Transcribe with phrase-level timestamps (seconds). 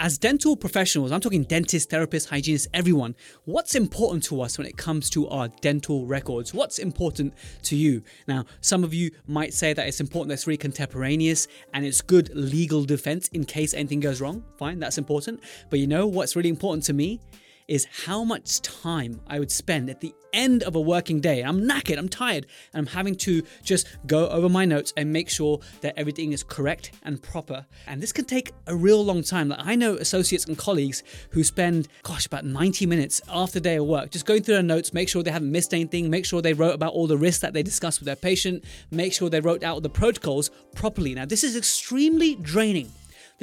[0.00, 4.76] As dental professionals, I'm talking dentists, therapists, hygienists, everyone, what's important to us when it
[4.76, 6.52] comes to our dental records?
[6.52, 7.32] What's important
[7.62, 8.02] to you?
[8.26, 12.00] Now, some of you might say that it's important that it's really contemporaneous and it's
[12.00, 14.42] good legal defense in case anything goes wrong.
[14.58, 15.40] Fine, that's important.
[15.70, 17.20] But you know what's really important to me?
[17.68, 21.42] Is how much time I would spend at the end of a working day.
[21.42, 25.30] I'm knackered, I'm tired, and I'm having to just go over my notes and make
[25.30, 27.64] sure that everything is correct and proper.
[27.86, 29.48] And this can take a real long time.
[29.48, 33.86] Like I know associates and colleagues who spend, gosh, about 90 minutes after day of
[33.86, 36.52] work just going through their notes, make sure they haven't missed anything, make sure they
[36.52, 39.62] wrote about all the risks that they discussed with their patient, make sure they wrote
[39.62, 41.14] out the protocols properly.
[41.14, 42.90] Now, this is extremely draining.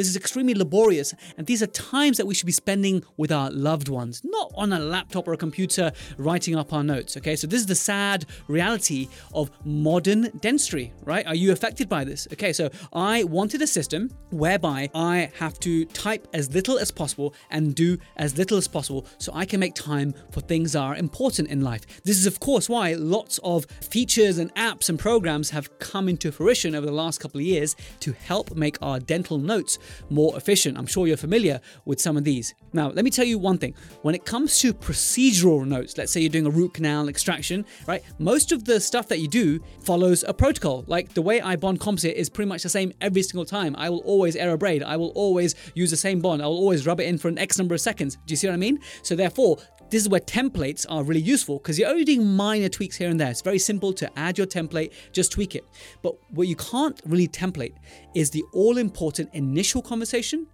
[0.01, 3.51] This is extremely laborious, and these are times that we should be spending with our
[3.51, 7.15] loved ones, not on a laptop or a computer writing up our notes.
[7.17, 11.23] Okay, so this is the sad reality of modern dentistry, right?
[11.27, 12.27] Are you affected by this?
[12.33, 17.35] Okay, so I wanted a system whereby I have to type as little as possible
[17.51, 20.95] and do as little as possible so I can make time for things that are
[20.95, 21.85] important in life.
[22.03, 26.31] This is, of course, why lots of features and apps and programs have come into
[26.31, 29.77] fruition over the last couple of years to help make our dental notes
[30.09, 30.77] more efficient.
[30.77, 32.53] I'm sure you're familiar with some of these.
[32.73, 33.73] Now, let me tell you one thing.
[34.01, 38.03] When it comes to procedural notes, let's say you're doing a root canal extraction, right?
[38.19, 40.83] Most of the stuff that you do follows a protocol.
[40.87, 43.75] Like the way I bond composite is pretty much the same every single time.
[43.77, 44.83] I will always aerobrade.
[44.83, 46.41] I will always use the same bond.
[46.41, 48.15] I will always rub it in for an X number of seconds.
[48.25, 48.79] Do you see what I mean?
[49.03, 49.57] So therefore,
[49.91, 53.19] this is where templates are really useful because you're only doing minor tweaks here and
[53.19, 53.29] there.
[53.29, 55.65] It's very simple to add your template, just tweak it.
[56.01, 57.73] But what you can't really template
[58.15, 60.47] is the all important initial conversation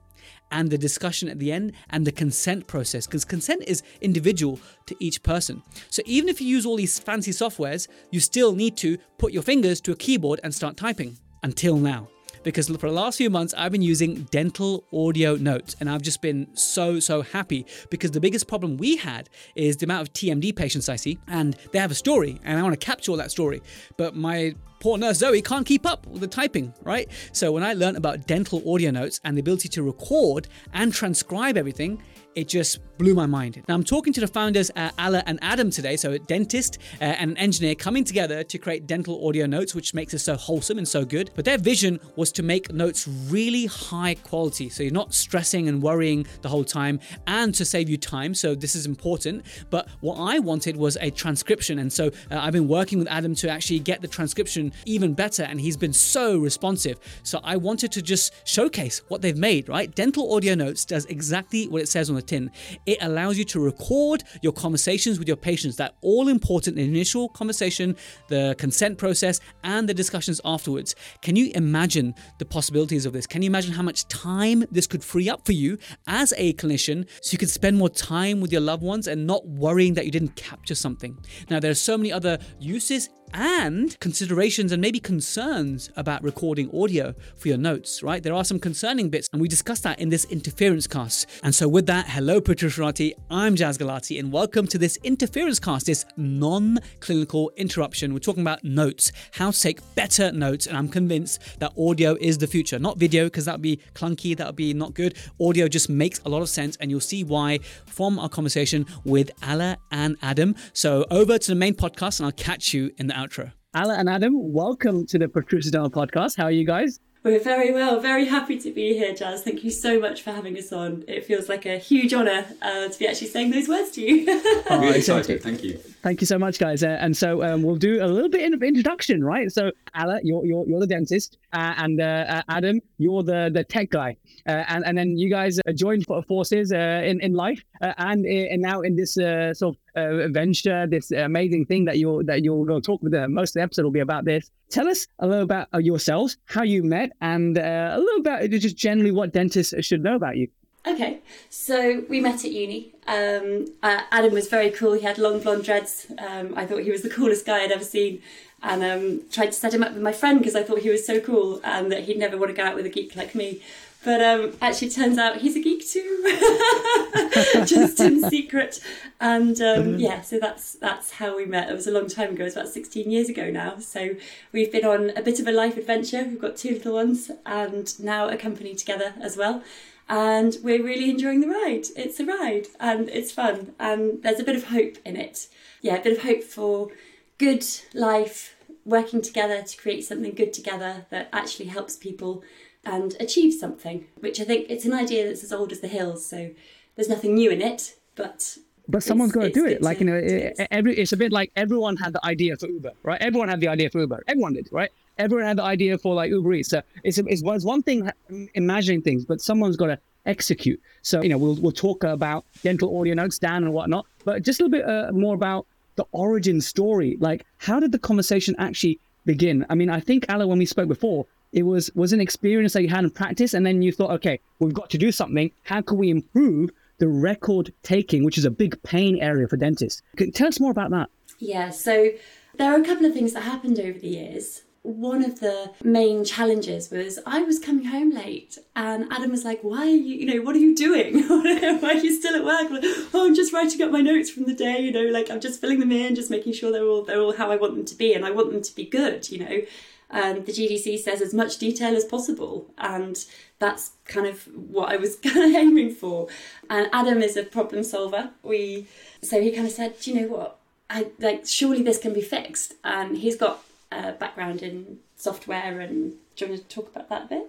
[0.50, 4.96] and the discussion at the end and the consent process because consent is individual to
[5.00, 5.62] each person.
[5.90, 9.44] So even if you use all these fancy softwares, you still need to put your
[9.44, 12.10] fingers to a keyboard and start typing until now
[12.44, 16.22] because for the last few months I've been using dental audio notes and I've just
[16.22, 20.56] been so, so happy because the biggest problem we had is the amount of TMD
[20.56, 23.32] patients I see and they have a story and I want to capture all that
[23.32, 23.62] story.
[23.98, 27.10] But my poor nurse Zoe can't keep up with the typing, right?
[27.32, 31.58] So when I learned about dental audio notes and the ability to record and transcribe
[31.58, 32.02] everything,
[32.36, 33.64] it just blew my mind.
[33.68, 35.96] Now, I'm talking to the founders, uh, Ala and Adam, today.
[35.96, 39.94] So, a dentist uh, and an engineer coming together to create dental audio notes, which
[39.94, 41.32] makes it so wholesome and so good.
[41.36, 44.70] But their vision was to make notes really high quality.
[44.70, 48.34] So, you're not stressing and worrying the whole time and to save you time.
[48.34, 49.46] So, this is important.
[49.70, 51.80] But what I wanted was a transcription.
[51.80, 55.44] And so, uh, I've been working with Adam to actually get the transcription even better.
[55.44, 57.00] And he's been so responsive.
[57.24, 59.94] So, I wanted to just showcase what they've made, right?
[59.94, 64.24] Dental audio notes does exactly what it says on the It allows you to record
[64.42, 67.96] your conversations with your patients, that all important initial conversation,
[68.28, 70.96] the consent process, and the discussions afterwards.
[71.22, 73.28] Can you imagine the possibilities of this?
[73.28, 75.78] Can you imagine how much time this could free up for you
[76.08, 79.48] as a clinician so you can spend more time with your loved ones and not
[79.48, 81.18] worrying that you didn't capture something?
[81.50, 87.14] Now, there are so many other uses and considerations and maybe concerns about recording audio
[87.36, 88.24] for your notes, right?
[88.24, 91.28] There are some concerning bits, and we discussed that in this interference cast.
[91.44, 95.86] And so, with that, hello, Protruserati, I'm Jaz Gulati, and welcome to this interference cast,
[95.88, 98.14] this non clinical interruption.
[98.14, 102.38] We're talking about notes, how to take better notes, and I'm convinced that audio is
[102.38, 105.16] the future, not video, because that would be clunky, that would be not good.
[105.40, 109.32] Audio just makes a lot of sense, and you'll see why from our conversation with
[109.44, 110.56] Ala and Adam.
[110.74, 113.52] So, over to the main podcast, and I'll catch you in the outro.
[113.76, 116.38] Ala and Adam, welcome to the Protrusive Dental Podcast.
[116.38, 117.00] How are you guys?
[117.24, 119.40] We're very well, very happy to be here, Jaz.
[119.40, 121.04] Thank you so much for having us on.
[121.08, 124.64] It feels like a huge honour uh, to be actually saying those words to you.
[124.70, 125.42] I'm really excited.
[125.42, 125.78] Thank you.
[126.04, 126.84] Thank you so much, guys.
[126.84, 129.52] Uh, and so um, we'll do a little bit of introduction, right?
[129.52, 133.64] So, Ala, you're you're, you're the dentist, uh, and uh, uh Adam, you're the the
[133.64, 134.16] tech guy,
[134.48, 138.96] and and then you guys joined forces uh, in in life, and and now in
[138.96, 143.14] this sort of venture, this amazing thing that you're that you're going to talk with.
[143.30, 144.50] most of the episode will be about this.
[144.70, 149.12] Tell us a little about yourselves, how you met, and a little about just generally
[149.12, 150.48] what dentists should know about you.
[150.88, 151.20] Okay,
[151.50, 152.94] so we met at uni.
[153.08, 154.94] Um, uh, Adam was very cool.
[154.94, 156.08] He had long blonde dreads.
[156.18, 158.22] Um, I thought he was the coolest guy I'd ever seen,
[158.64, 161.06] and um, tried to set him up with my friend because I thought he was
[161.06, 163.62] so cool and that he'd never want to go out with a geek like me.
[164.08, 166.24] But um, actually, turns out he's a geek too,
[167.66, 168.80] just in secret.
[169.20, 171.70] And um, yeah, so that's that's how we met.
[171.70, 172.44] It was a long time ago.
[172.44, 173.80] It was about 16 years ago now.
[173.80, 174.12] So
[174.54, 176.24] we've been on a bit of a life adventure.
[176.24, 179.62] We've got two little ones, and now a company together as well
[180.10, 181.84] and we're really enjoying the ride.
[181.98, 185.50] It's a ride and it's fun, and there's a bit of hope in it.
[185.82, 186.92] Yeah, a bit of hope for
[187.38, 188.56] good life,
[188.86, 192.42] working together to create something good together that actually helps people
[192.88, 196.26] and achieve something, which I think it's an idea that's as old as the hills.
[196.26, 196.50] So
[196.96, 198.58] there's nothing new in it, but
[198.88, 199.82] but someone's got to do it.
[199.82, 202.94] Like you know, it, every it's a bit like everyone had the idea for Uber,
[203.04, 203.22] right?
[203.22, 204.24] Everyone had the idea for Uber.
[204.28, 204.90] Everyone did, right?
[205.18, 206.70] Everyone had the idea for like Uber Eats.
[206.70, 208.10] So it's it's, it's one thing
[208.54, 210.82] imagining things, but someone's got to execute.
[211.02, 214.60] So you know, we'll we'll talk about dental audio notes, Dan, and whatnot, but just
[214.60, 217.18] a little bit uh, more about the origin story.
[217.20, 219.66] Like, how did the conversation actually begin?
[219.70, 222.82] I mean, I think Ala, when we spoke before, it was was an experience that
[222.82, 225.52] you had in practice, and then you thought, okay, we've got to do something.
[225.64, 230.02] How can we improve the record taking, which is a big pain area for dentists?
[230.34, 231.10] Tell us more about that.
[231.40, 232.10] Yeah, so
[232.58, 236.24] there are a couple of things that happened over the years one of the main
[236.24, 240.26] challenges was I was coming home late and Adam was like, Why are you, you
[240.26, 241.24] know, what are you doing?
[241.28, 242.72] Why are you still at work?
[242.72, 242.84] Like,
[243.14, 245.60] oh, I'm just writing up my notes from the day, you know, like I'm just
[245.60, 247.96] filling them in, just making sure they're all they're all how I want them to
[247.96, 249.62] be and I want them to be good, you know.
[250.10, 252.74] And the GDC says as much detail as possible.
[252.78, 253.24] And
[253.60, 256.28] that's kind of what I was kind of aiming for.
[256.70, 258.32] And Adam is a problem solver.
[258.44, 258.88] We
[259.22, 260.60] so he kind of said, Do you know what?
[260.90, 262.74] I like surely this can be fixed.
[262.84, 267.24] And he's got a background in software, and do you want to talk about that
[267.24, 267.48] a bit?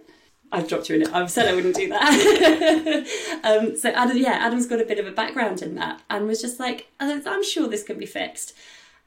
[0.50, 1.12] I've dropped you in it.
[1.12, 3.40] I've said I wouldn't do that.
[3.44, 6.40] um, so Adam, yeah, Adam's got a bit of a background in that, and was
[6.40, 8.54] just like, I'm sure this can be fixed.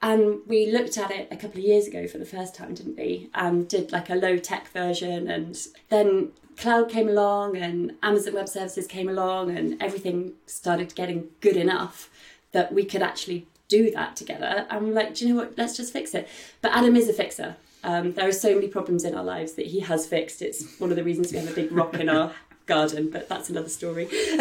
[0.01, 2.98] And we looked at it a couple of years ago for the first time, didn't
[2.98, 3.30] we?
[3.36, 5.56] And did like a low tech version, and
[5.89, 11.56] then cloud came along, and Amazon Web Services came along, and everything started getting good
[11.56, 12.09] enough
[12.51, 14.65] that we could actually do that together.
[14.69, 15.57] I'm like, do you know what?
[15.57, 16.27] Let's just fix it.
[16.62, 17.56] But Adam is a fixer.
[17.83, 20.42] Um, there are so many problems in our lives that he has fixed.
[20.42, 22.31] It's one of the reasons we have a big rock in our
[22.71, 24.07] garden, but that's another story.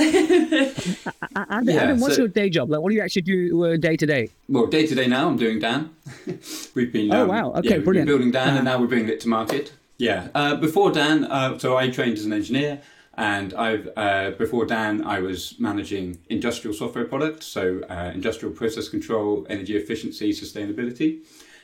[1.37, 2.71] Adam, yeah, Adam, what's so, your day job?
[2.71, 4.31] Like, what do you actually do uh, day to day?
[4.49, 5.91] Well, day to day now, I'm doing Dan.
[6.75, 8.07] we've been oh um, wow, okay, yeah, brilliant.
[8.07, 9.73] building Dan, uh, and now we're bringing it to market.
[9.99, 10.29] Yeah.
[10.35, 12.81] Uh, before Dan, uh, so I trained as an engineer.
[13.15, 18.89] And I've uh, before Dan, I was managing industrial software products, so uh, industrial process
[18.89, 21.11] control, energy efficiency, sustainability,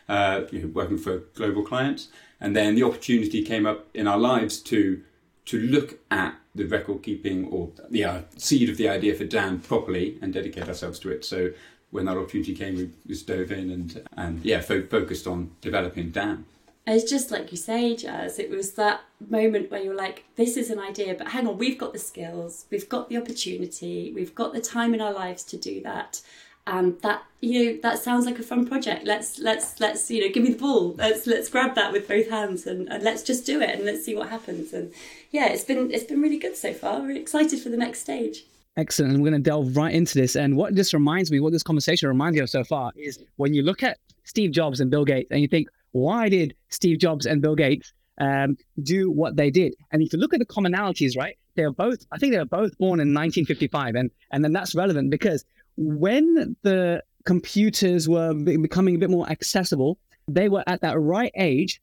[0.08, 2.08] uh, you know, working for global clients.
[2.40, 5.00] And then the opportunity came up in our lives to
[5.46, 9.60] to look at the record keeping or the uh, seed of the idea for Dan
[9.60, 11.24] properly and dedicate ourselves to it.
[11.24, 11.50] So
[11.90, 16.10] when that opportunity came, we just dove in and and yeah, fo- focused on developing
[16.10, 16.44] Dan.
[16.88, 20.70] It's just like you say, Jaz, it was that moment where you're like, this is
[20.70, 24.52] an idea, but hang on, we've got the skills, we've got the opportunity, we've got
[24.52, 26.22] the time in our lives to do that.
[26.66, 29.06] And that you know that sounds like a fun project.
[29.06, 30.94] Let's let's let's you know give me the ball.
[30.98, 34.04] Let's let's grab that with both hands and, and let's just do it and let's
[34.04, 34.72] see what happens.
[34.72, 34.92] And
[35.30, 37.00] yeah, it's been it's been really good so far.
[37.00, 38.44] We're excited for the next stage.
[38.76, 39.14] Excellent.
[39.14, 40.36] And we're going to delve right into this.
[40.36, 43.54] And what this reminds me, what this conversation reminds me of so far, is when
[43.54, 47.24] you look at Steve Jobs and Bill Gates and you think, why did Steve Jobs
[47.24, 49.74] and Bill Gates um, do what they did?
[49.92, 52.44] And if you look at the commonalities, right, they are both, I think they were
[52.44, 53.94] both born in 1955.
[53.94, 55.46] And, and then that's relevant because
[55.76, 61.80] when the computers were becoming a bit more accessible, they were at that right age,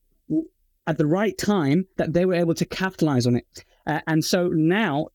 [0.88, 3.66] at the right time, that they were able to capitalize on it.
[3.86, 5.08] Uh, and so now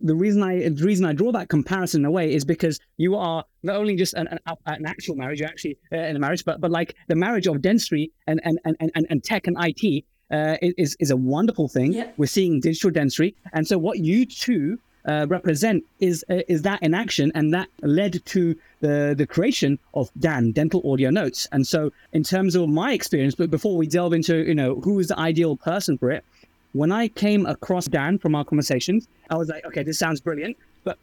[0.00, 3.16] the reason I the reason I draw that comparison in a way is because you
[3.16, 6.44] are not only just an, an, an actual marriage, you're actually uh, in a marriage,
[6.44, 10.04] but but like the marriage of dentistry and and and and, and tech and IT
[10.30, 11.92] uh, is is a wonderful thing.
[11.92, 12.14] Yep.
[12.16, 16.82] We're seeing digital dentistry, and so what you two uh, represent is uh, is that
[16.82, 21.46] in action, and that led to the the creation of Dan Dental Audio Notes.
[21.52, 24.98] And so, in terms of my experience, but before we delve into you know who
[24.98, 26.24] is the ideal person for it,
[26.72, 30.56] when I came across Dan from our conversations, I was like, okay, this sounds brilliant.
[30.84, 30.98] But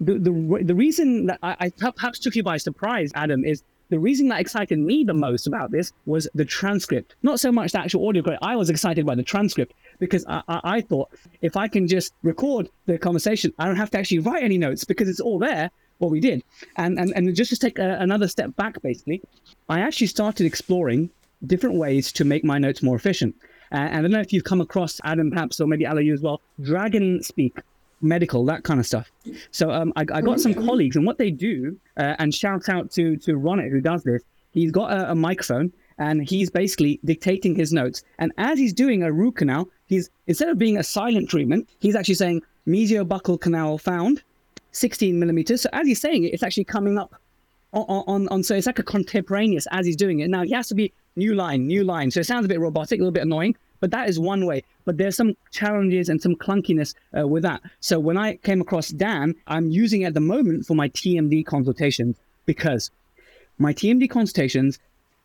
[0.00, 3.98] the the, the reason that I, I perhaps took you by surprise, Adam, is the
[3.98, 7.14] reason that excited me the most about this was the transcript.
[7.22, 8.22] Not so much the actual audio.
[8.42, 11.10] I was excited by the transcript because I, I, I, thought
[11.42, 14.84] if I can just record the conversation, I don't have to actually write any notes
[14.84, 16.42] because it's all there, what we did.
[16.76, 19.22] And, and, and just to take a, another step back, basically,
[19.68, 21.10] I actually started exploring
[21.46, 23.34] different ways to make my notes more efficient.
[23.72, 26.22] Uh, and I don't know if you've come across Adam, perhaps, or maybe you as
[26.22, 26.40] well.
[26.62, 27.58] Dragon Speak,
[28.00, 29.10] medical, that kind of stuff.
[29.50, 32.90] So um, I, I, got some colleagues, and what they do, uh, and shout out
[32.92, 34.22] to to Ronit who does this.
[34.52, 38.02] He's got a, a, microphone, and he's basically dictating his notes.
[38.18, 41.96] And as he's doing a root canal, he's instead of being a silent treatment, he's
[41.96, 44.22] actually saying buccal canal found,
[44.72, 45.62] 16 millimeters.
[45.62, 47.14] So as he's saying it, it's actually coming up
[47.72, 50.30] on, on, on, so it's like a contemporaneous as he's doing it.
[50.30, 52.10] Now he has to be new line, new line.
[52.10, 54.64] So it sounds a bit robotic, a little bit annoying, but that is one way.
[54.84, 57.60] But there's some challenges and some clunkiness uh, with that.
[57.80, 62.16] So when I came across Dan, I'm using at the moment for my TMD consultations
[62.46, 62.90] because
[63.58, 64.78] my TMD consultations,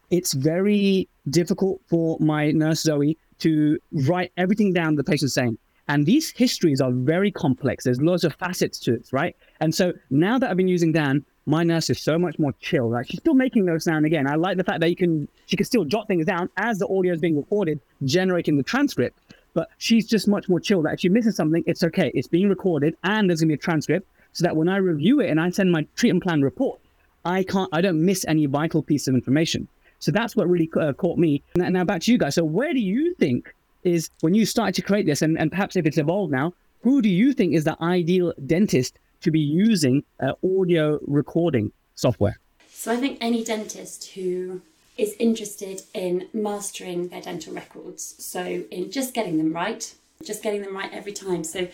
[0.10, 5.57] it's very difficult for my nurse Zoe to write everything down the patient's saying.
[5.89, 7.83] And these histories are very complex.
[7.83, 9.35] There's lots of facets to it, right?
[9.59, 12.89] And so now that I've been using Dan, my nurse is so much more chill.
[12.89, 14.25] Like she's still making those sound again.
[14.27, 16.88] I like the fact that you can she can still jot things down as the
[16.88, 19.19] audio is being recorded, generating the transcript.
[19.53, 22.12] But she's just much more chill that if she misses something, it's okay.
[22.15, 25.29] It's being recorded and there's gonna be a transcript so that when I review it
[25.29, 26.79] and I send my treatment plan report,
[27.25, 29.67] I can't I don't miss any vital piece of information.
[30.03, 31.41] So that's what really uh, caught me.
[31.55, 32.36] Now, now back to you guys.
[32.36, 35.75] So where do you think is when you started to create this, and, and perhaps
[35.75, 40.03] if it's evolved now, who do you think is the ideal dentist to be using
[40.19, 42.38] uh, audio recording software?
[42.69, 44.62] So I think any dentist who
[44.98, 50.62] is interested in mastering their dental records, so in just getting them right, just getting
[50.62, 51.45] them right every time.
[51.45, 51.69] So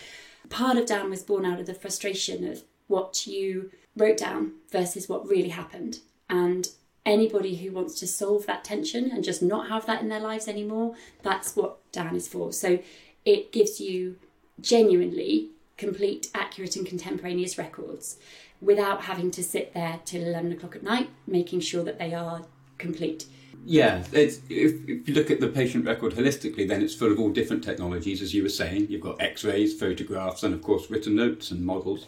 [0.48, 5.08] part of Dan was born out of the frustration of what you wrote down versus
[5.08, 5.98] what really happened.
[6.28, 6.68] And
[7.06, 10.48] anybody who wants to solve that tension and just not have that in their lives
[10.48, 12.52] anymore, that's what Dan is for.
[12.52, 12.78] So
[13.24, 14.16] it gives you
[14.60, 18.18] genuinely complete, accurate, and contemporaneous records
[18.60, 22.42] without having to sit there till 11 o'clock at night, making sure that they are
[22.76, 23.24] complete.
[23.64, 27.30] Yeah, if, if you look at the patient record holistically, then it's full of all
[27.30, 28.86] different technologies, as you were saying.
[28.88, 32.06] You've got x rays, photographs, and of course, written notes and models.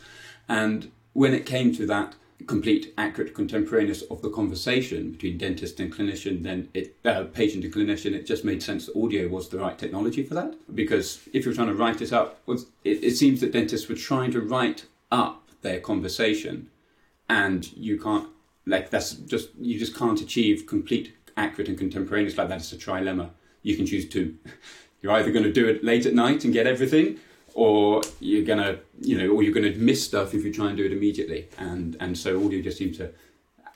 [0.48, 2.14] And when it came to that
[2.46, 7.72] complete, accurate, contemporaneous of the conversation between dentist and clinician, then it, uh, patient and
[7.72, 10.54] clinician, it just made sense that audio was the right technology for that.
[10.74, 14.30] Because if you're trying to write it up, it, it seems that dentists were trying
[14.32, 16.68] to write up their conversation,
[17.28, 18.28] and you can't,
[18.66, 22.58] like, that's just, you just can't achieve complete, accurate, and contemporaneous like that.
[22.58, 23.30] It's a trilemma.
[23.62, 24.36] You can choose to.
[25.02, 27.18] You're either going to do it late at night and get everything,
[27.54, 30.84] or you're gonna you know or you're gonna miss stuff if you try and do
[30.84, 31.48] it immediately.
[31.58, 33.10] And and so audio just seems to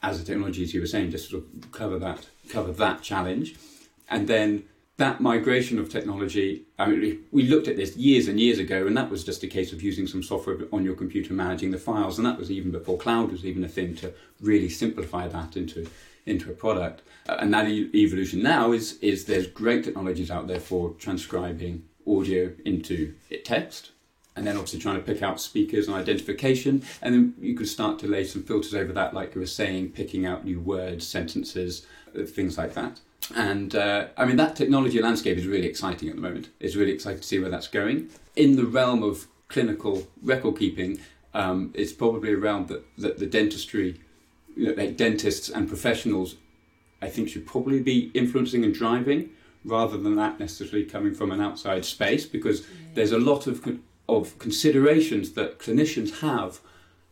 [0.02, 3.56] as a technology as you were saying just sort of cover that cover that challenge.
[4.08, 4.64] And then
[4.98, 8.96] that migration of technology i mean we looked at this years and years ago and
[8.96, 12.16] that was just a case of using some software on your computer managing the files
[12.16, 15.86] and that was even before cloud was even a thing to really simplify that into
[16.26, 17.02] into a product.
[17.28, 22.52] Uh, and that evolution now is is there's great technologies out there for transcribing audio
[22.64, 23.92] into it text,
[24.34, 27.98] and then obviously trying to pick out speakers and identification, and then you could start
[27.98, 31.86] to lay some filters over that, like you were saying, picking out new words, sentences,
[32.18, 33.00] uh, things like that.
[33.34, 36.50] And uh, I mean, that technology landscape is really exciting at the moment.
[36.60, 38.10] It's really exciting to see where that's going.
[38.36, 41.00] In the realm of clinical record keeping,
[41.34, 44.00] um, it's probably a realm that, that the dentistry,
[44.56, 46.36] you know, like dentists and professionals,
[47.02, 49.30] I think should probably be influencing and driving
[49.66, 52.66] rather than that necessarily coming from an outside space because yeah.
[52.94, 56.60] there's a lot of of considerations that clinicians have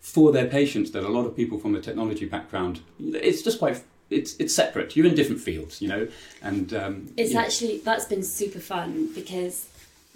[0.00, 3.82] for their patients that a lot of people from a technology background it's just quite
[4.10, 4.96] it's it's separate.
[4.96, 6.08] You're in different fields you know?
[6.42, 9.68] And um, it's actually that's been super fun because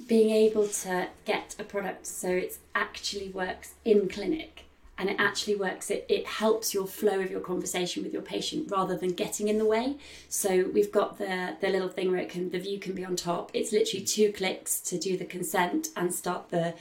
[0.06, 4.67] being able to get a product so it actually works in clinic
[4.98, 8.70] and it actually works it, it helps your flow of your conversation with your patient
[8.70, 9.96] rather than getting in the way.
[10.28, 13.16] So we've got the the little thing where it can the view can be on
[13.16, 13.50] top.
[13.54, 16.74] It's literally two clicks to do the consent and start the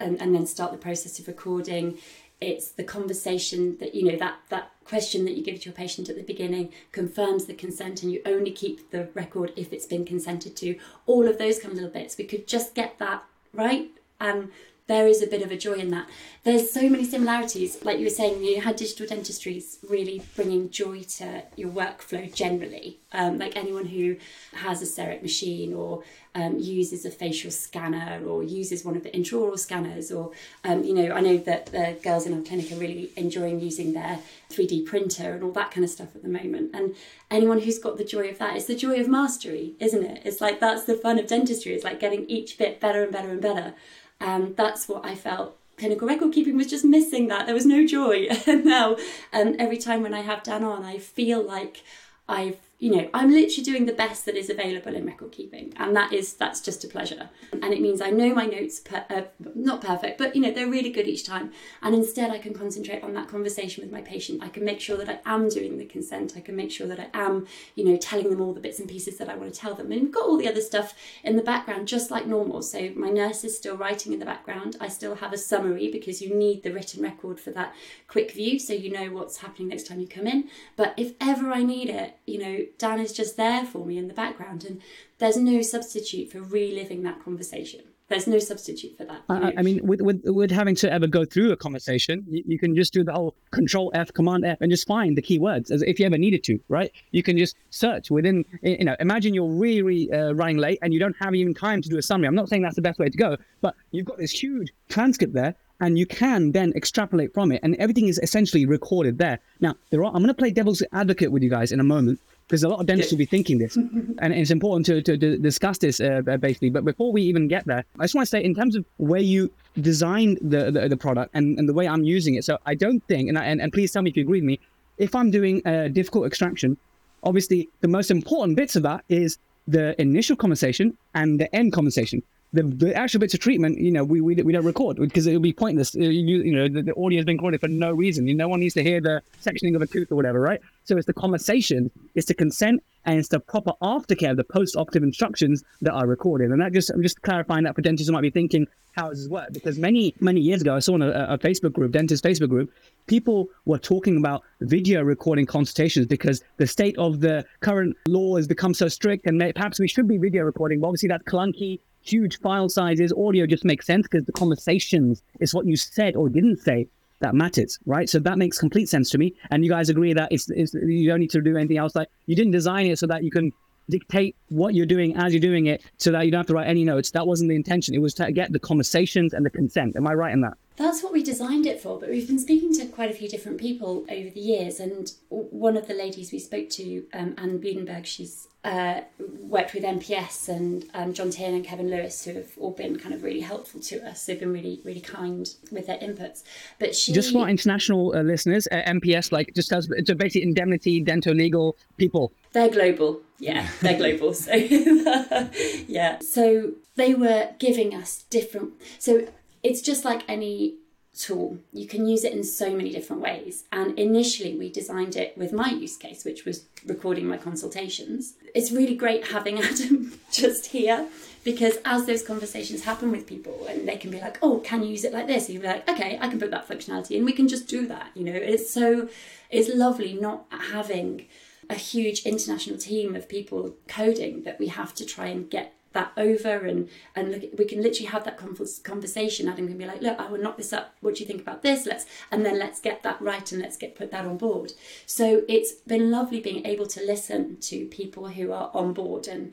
[0.00, 1.98] and, and then start the process of recording.
[2.40, 6.08] It's the conversation that you know that that question that you give to your patient
[6.08, 10.04] at the beginning confirms the consent and you only keep the record if it's been
[10.04, 10.78] consented to.
[11.06, 12.16] All of those kind of little bits.
[12.16, 13.90] We could just get that right.
[14.20, 14.50] And
[14.86, 16.06] there is a bit of a joy in that.
[16.42, 17.82] There's so many similarities.
[17.82, 22.98] Like you were saying, you had digital dentistries really bringing joy to your workflow generally.
[23.12, 24.16] Um, like anyone who
[24.52, 26.02] has a CEREC machine or
[26.34, 30.32] um, uses a facial scanner or uses one of the intraoral scanners, or,
[30.64, 33.94] um, you know, I know that the girls in our clinic are really enjoying using
[33.94, 34.18] their
[34.50, 36.74] 3D printer and all that kind of stuff at the moment.
[36.74, 36.94] And
[37.30, 40.22] anyone who's got the joy of that, it's the joy of mastery, isn't it?
[40.24, 43.30] It's like that's the fun of dentistry, it's like getting each bit better and better
[43.30, 43.74] and better.
[44.20, 47.46] And that's what I felt clinical record keeping was just missing that.
[47.46, 48.28] There was no joy.
[48.46, 48.96] and now,
[49.32, 51.82] um, every time when I have Dan on, I feel like
[52.28, 55.96] I've you know i'm literally doing the best that is available in record keeping and
[55.96, 57.30] that is that's just a pleasure.
[57.52, 59.22] And it means i know my notes per, uh,
[59.54, 61.50] not perfect but you know they're really good each time.
[61.80, 64.42] And instead i can concentrate on that conversation with my patient.
[64.42, 66.34] I can make sure that i am doing the consent.
[66.36, 68.88] I can make sure that i am you know telling them all the bits and
[68.88, 69.90] pieces that i want to tell them.
[69.90, 72.60] And we've got all the other stuff in the background just like normal.
[72.60, 74.76] So my nurse is still writing in the background.
[74.78, 77.74] I still have a summary because you need the written record for that
[78.08, 80.50] quick view so you know what's happening next time you come in.
[80.76, 84.08] But if ever i need it you know Dan is just there for me in
[84.08, 84.80] the background, and
[85.18, 87.82] there's no substitute for reliving that conversation.
[88.08, 89.22] There's no substitute for that.
[89.30, 92.58] I, I, mean, with, with with having to ever go through a conversation, you, you,
[92.58, 95.80] can just do the whole Control F, Command F, and just find the keywords as
[95.82, 96.92] if you ever needed to, right?
[97.12, 98.44] You can just search within.
[98.62, 101.88] You know, imagine you're really, uh, running late and you don't have even time to
[101.88, 102.28] do a summary.
[102.28, 105.32] I'm not saying that's the best way to go, but you've got this huge transcript
[105.32, 109.38] there, and you can then extrapolate from it, and everything is essentially recorded there.
[109.60, 110.08] Now, there are.
[110.08, 112.80] I'm going to play devil's advocate with you guys in a moment because a lot
[112.80, 113.76] of dentists will be thinking this,
[114.18, 116.70] and it's important to, to, to discuss this uh, basically.
[116.70, 119.20] But before we even get there, I just want to say, in terms of where
[119.20, 122.74] you designed the, the, the product and, and the way I'm using it, so I
[122.74, 124.60] don't think, and, I, and, and please tell me if you agree with me,
[124.98, 126.76] if I'm doing a difficult extraction,
[127.22, 132.22] obviously the most important bits of that is the initial conversation and the end conversation
[132.54, 135.32] the, the actual bits of treatment, you know, we, we, we don't record because it
[135.32, 135.94] would be pointless.
[135.94, 138.28] Uh, you, you know, the, the audio has been recorded for no reason.
[138.28, 140.60] You, No one needs to hear the sectioning of a tooth or whatever, right?
[140.84, 145.64] So it's the conversation, it's the consent, and it's the proper aftercare, the post-operative instructions
[145.82, 146.52] that are recorded.
[146.52, 149.24] And that just, I'm just clarifying that for dentists who might be thinking, how does
[149.24, 149.52] this work?
[149.52, 152.72] Because many, many years ago, I saw in a, a Facebook group, dentist Facebook group,
[153.08, 158.46] people were talking about video recording consultations because the state of the current law has
[158.46, 160.80] become so strict and perhaps we should be video recording.
[160.80, 163.12] But obviously that's clunky huge file sizes.
[163.12, 166.86] Audio just makes sense because the conversations is what you said or didn't say
[167.20, 168.08] that matters, right?
[168.08, 169.34] So that makes complete sense to me.
[169.50, 171.94] And you guys agree that it's, it's you don't need to do anything else.
[171.94, 173.52] Like you didn't design it so that you can
[173.88, 176.68] dictate what you're doing as you're doing it, so that you don't have to write
[176.68, 177.10] any notes.
[177.10, 177.94] That wasn't the intention.
[177.94, 179.96] It was to get the conversations and the consent.
[179.96, 180.54] Am I right in that?
[180.76, 183.58] That's what we designed it for, but we've been speaking to quite a few different
[183.58, 184.80] people over the years.
[184.80, 189.02] And one of the ladies we spoke to, um, Anne Budenberg, she's uh,
[189.42, 193.14] worked with MPS and um, John Tien and Kevin Lewis, who have all been kind
[193.14, 194.24] of really helpful to us.
[194.24, 196.42] They've been really, really kind with their inputs.
[196.78, 201.00] But she just for international uh, listeners, uh, MPS like just as it's basically indemnity,
[201.00, 202.32] dental legal people.
[202.52, 204.32] They're global, yeah, they're global.
[204.32, 204.54] So
[205.86, 208.72] yeah, so they were giving us different.
[208.98, 209.28] So
[209.64, 210.76] it's just like any
[211.16, 211.58] tool.
[211.72, 213.64] You can use it in so many different ways.
[213.72, 218.34] And initially, we designed it with my use case, which was recording my consultations.
[218.54, 221.06] It's really great having Adam just here
[221.44, 224.90] because as those conversations happen with people and they can be like, oh, can you
[224.90, 225.46] use it like this?
[225.46, 228.10] Be like, okay, I can put that functionality and we can just do that.
[228.14, 229.08] You know, it's so,
[229.50, 231.26] it's lovely not having
[231.70, 236.12] a huge international team of people coding that we have to try and get that
[236.16, 238.38] over and and look, we can literally have that
[238.82, 241.40] conversation adam can be like look i will knock this up what do you think
[241.40, 244.36] about this let's and then let's get that right and let's get put that on
[244.36, 244.72] board
[245.06, 249.52] so it's been lovely being able to listen to people who are on board and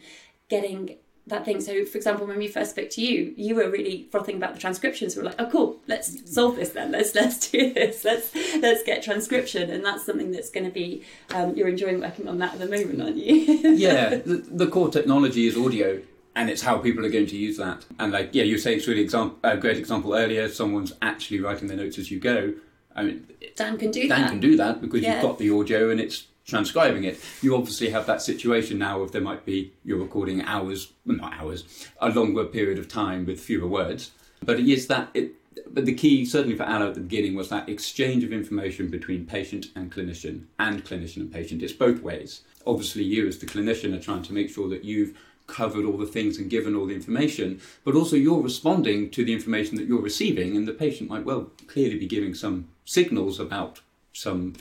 [0.50, 1.62] getting that thing.
[1.62, 4.60] So, for example, when we first spoke to you, you were really frothing about the
[4.60, 5.16] transcriptions.
[5.16, 6.92] We were like, "Oh, cool, let's solve this then.
[6.92, 8.04] Let's let's do this.
[8.04, 12.28] Let's let's get transcription." And that's something that's going to be um, you're enjoying working
[12.28, 13.36] on that at the moment, aren't you?
[13.72, 16.02] yeah, the, the, core technology is audio,
[16.36, 17.86] and it's how people are going to use that.
[18.00, 20.48] And like, yeah, you say it's really example, a great example earlier.
[20.50, 22.54] Someone's actually writing their notes as you go.
[22.96, 24.18] I mean, Dan can do Dan that.
[24.18, 25.14] Dan can do that because yeah.
[25.14, 27.20] you've got the audio and it's transcribing it.
[27.42, 31.34] You obviously have that situation now of there might be you're recording hours, well, not
[31.34, 34.12] hours, a longer period of time with fewer words.
[34.44, 35.34] But it is that it.
[35.68, 39.26] But the key, certainly for Ala at the beginning, was that exchange of information between
[39.26, 41.62] patient and clinician, and clinician and patient.
[41.62, 42.42] It's both ways.
[42.66, 45.18] Obviously, you as the clinician are trying to make sure that you've
[45.52, 49.34] covered all the things and given all the information, but also you're responding to the
[49.34, 53.82] information that you're receiving, and the patient might well clearly be giving some signals about
[54.14, 54.54] some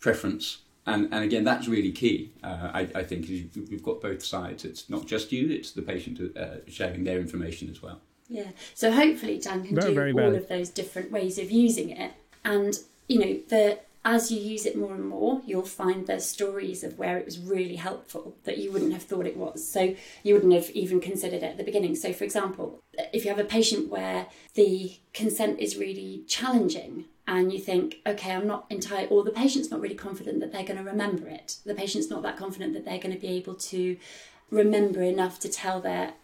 [0.00, 0.58] preference.
[0.86, 2.32] And, and again, that's really key.
[2.42, 4.64] Uh, I, I, think you've got both sides.
[4.64, 8.00] It's not just you; it's the patient uh, sharing their information as well.
[8.28, 8.50] Yeah.
[8.74, 12.12] So hopefully, Dan can very, do very all of those different ways of using it,
[12.42, 16.84] and you know the as you use it more and more, you'll find there's stories
[16.84, 19.66] of where it was really helpful that you wouldn't have thought it was.
[19.66, 21.96] So you wouldn't have even considered it at the beginning.
[21.96, 22.80] So, for example,
[23.12, 28.32] if you have a patient where the consent is really challenging and you think, okay,
[28.32, 31.58] I'm not entirely, or the patient's not really confident that they're going to remember it,
[31.66, 33.96] the patient's not that confident that they're going to be able to
[34.50, 36.14] remember enough to tell their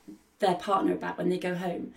[0.41, 1.95] their partner about when they go home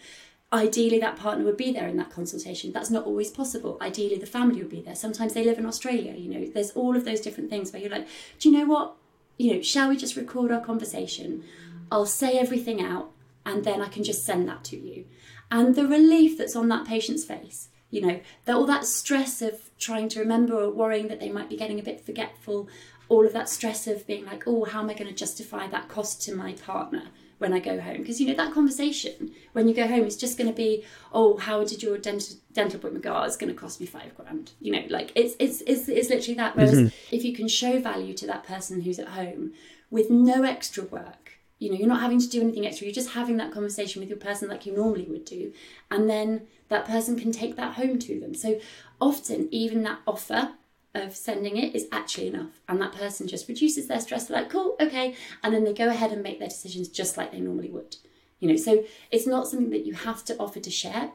[0.51, 2.71] ideally that partner would be there in that consultation.
[2.71, 3.77] That's not always possible.
[3.81, 4.95] Ideally the family would be there.
[4.95, 6.45] Sometimes they live in australia you know.
[6.45, 8.07] There's all of those different things where you're like
[8.39, 8.95] do you know what?
[9.37, 11.43] You know shall we just record our conversation?
[11.91, 13.11] I'll say everything out
[13.45, 15.05] and then i can just send that to you.
[15.49, 19.69] And the relief that's on that patient's face you know that all that stress of
[19.79, 22.67] trying to remember or worrying that they might be getting a bit forgetful
[23.09, 25.87] all of that stress of being like oh how am i going to justify that
[25.87, 27.03] cost to my partner
[27.37, 27.97] when I go home.
[27.97, 31.37] Because, you know, that conversation when you go home is just going to be, oh,
[31.37, 33.15] how did your dental, dental appointment go?
[33.15, 34.51] Oh, it's going to cost me five grand.
[34.59, 36.55] You know, like it's, it's, it's, it's literally that.
[36.55, 37.15] Whereas mm-hmm.
[37.15, 39.53] if you can show value to that person who's at home
[39.89, 42.85] with no extra work, you know, you're not having to do anything extra.
[42.85, 45.53] You're just having that conversation with your person like you normally would do.
[45.89, 48.35] And then that person can take that home to them.
[48.35, 48.59] So
[49.01, 50.51] often, even that offer
[50.93, 52.59] of sending it is actually enough.
[52.67, 54.25] And that person just reduces their stress.
[54.27, 55.15] They're like, cool, okay.
[55.43, 57.95] And then they go ahead and make their decisions just like they normally would.
[58.39, 61.11] You know, so it's not something that you have to offer to share.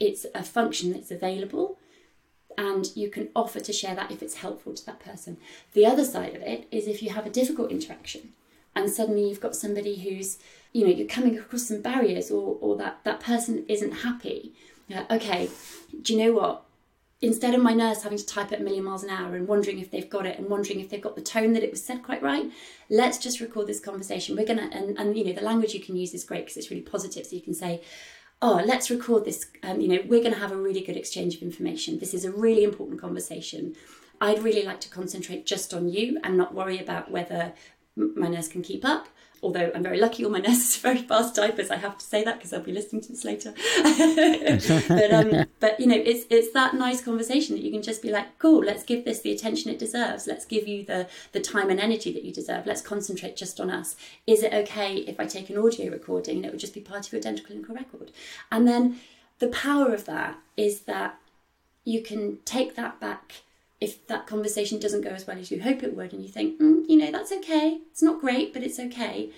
[0.00, 1.78] It's a function that's available
[2.56, 5.36] and you can offer to share that if it's helpful to that person.
[5.72, 8.32] The other side of it is if you have a difficult interaction
[8.74, 10.38] and suddenly you've got somebody who's
[10.72, 14.52] you know you're coming across some barriers or or that that person isn't happy
[14.88, 15.48] like, okay
[16.02, 16.64] do you know what
[17.20, 19.78] instead of my nurse having to type at a million miles an hour and wondering
[19.78, 22.02] if they've got it and wondering if they've got the tone that it was said
[22.02, 22.50] quite right
[22.90, 24.36] let's just record this conversation.
[24.36, 26.70] We're gonna and, and you know the language you can use is great because it's
[26.70, 27.26] really positive.
[27.26, 27.82] So you can say
[28.42, 31.42] oh let's record this um, you know we're to have a really good exchange of
[31.42, 31.98] information.
[31.98, 33.74] This is a really important conversation.
[34.20, 37.52] I'd really like to concentrate just on you and not worry about whether
[37.96, 39.08] my nurse can keep up.
[39.42, 41.70] Although I'm very lucky, all my nurses are very fast typers.
[41.70, 43.52] I have to say that because they'll be listening to this later.
[44.88, 48.10] but um, but you know, it's it's that nice conversation that you can just be
[48.10, 50.26] like, cool, let's give this the attention it deserves.
[50.26, 52.66] Let's give you the the time and energy that you deserve.
[52.66, 53.96] Let's concentrate just on us.
[54.26, 57.06] Is it okay if I take an audio recording and it would just be part
[57.06, 58.12] of your dental clinical record?
[58.50, 59.00] And then
[59.38, 61.18] the power of that is that
[61.84, 63.43] you can take that back
[63.84, 66.58] if that conversation doesn't go as well as you hope it would and you think,
[66.58, 69.30] mm, you know, that's okay, it's not great, but it's okay,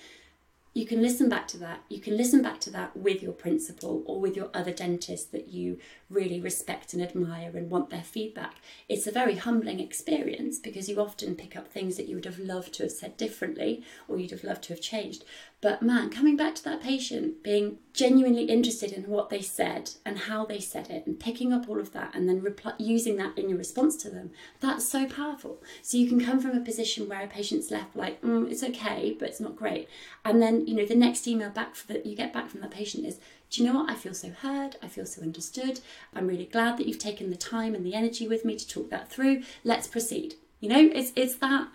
[0.73, 1.81] you can listen back to that.
[1.89, 5.49] You can listen back to that with your principal or with your other dentist that
[5.49, 5.79] you
[6.11, 8.57] really respect and admire and want their feedback.
[8.87, 12.39] It's a very humbling experience because you often pick up things that you would have
[12.39, 15.25] loved to have said differently or you'd have loved to have changed.
[15.62, 20.19] But man, coming back to that patient, being genuinely interested in what they said and
[20.19, 22.45] how they said it, and picking up all of that and then
[22.79, 25.62] using that in your response to them, that's so powerful.
[25.81, 29.16] So you can come from a position where a patient's left like, mm, it's okay,
[29.19, 29.88] but it's not great.
[30.27, 33.07] And then, you know, the next email back that you get back from that patient
[33.07, 33.90] is, do you know what?
[33.90, 34.77] I feel so heard.
[34.83, 35.81] I feel so understood.
[36.14, 38.90] I'm really glad that you've taken the time and the energy with me to talk
[38.90, 39.42] that through.
[39.64, 40.35] Let's proceed.
[40.61, 41.69] You know, it's it's that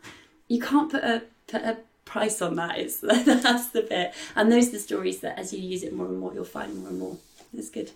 [0.48, 1.78] you can't put a put a
[2.12, 2.78] price on that.
[2.78, 6.08] It's that's the bit, and those are the stories that as you use it more
[6.08, 7.18] and more, you'll find more and more.
[7.58, 7.92] It's good.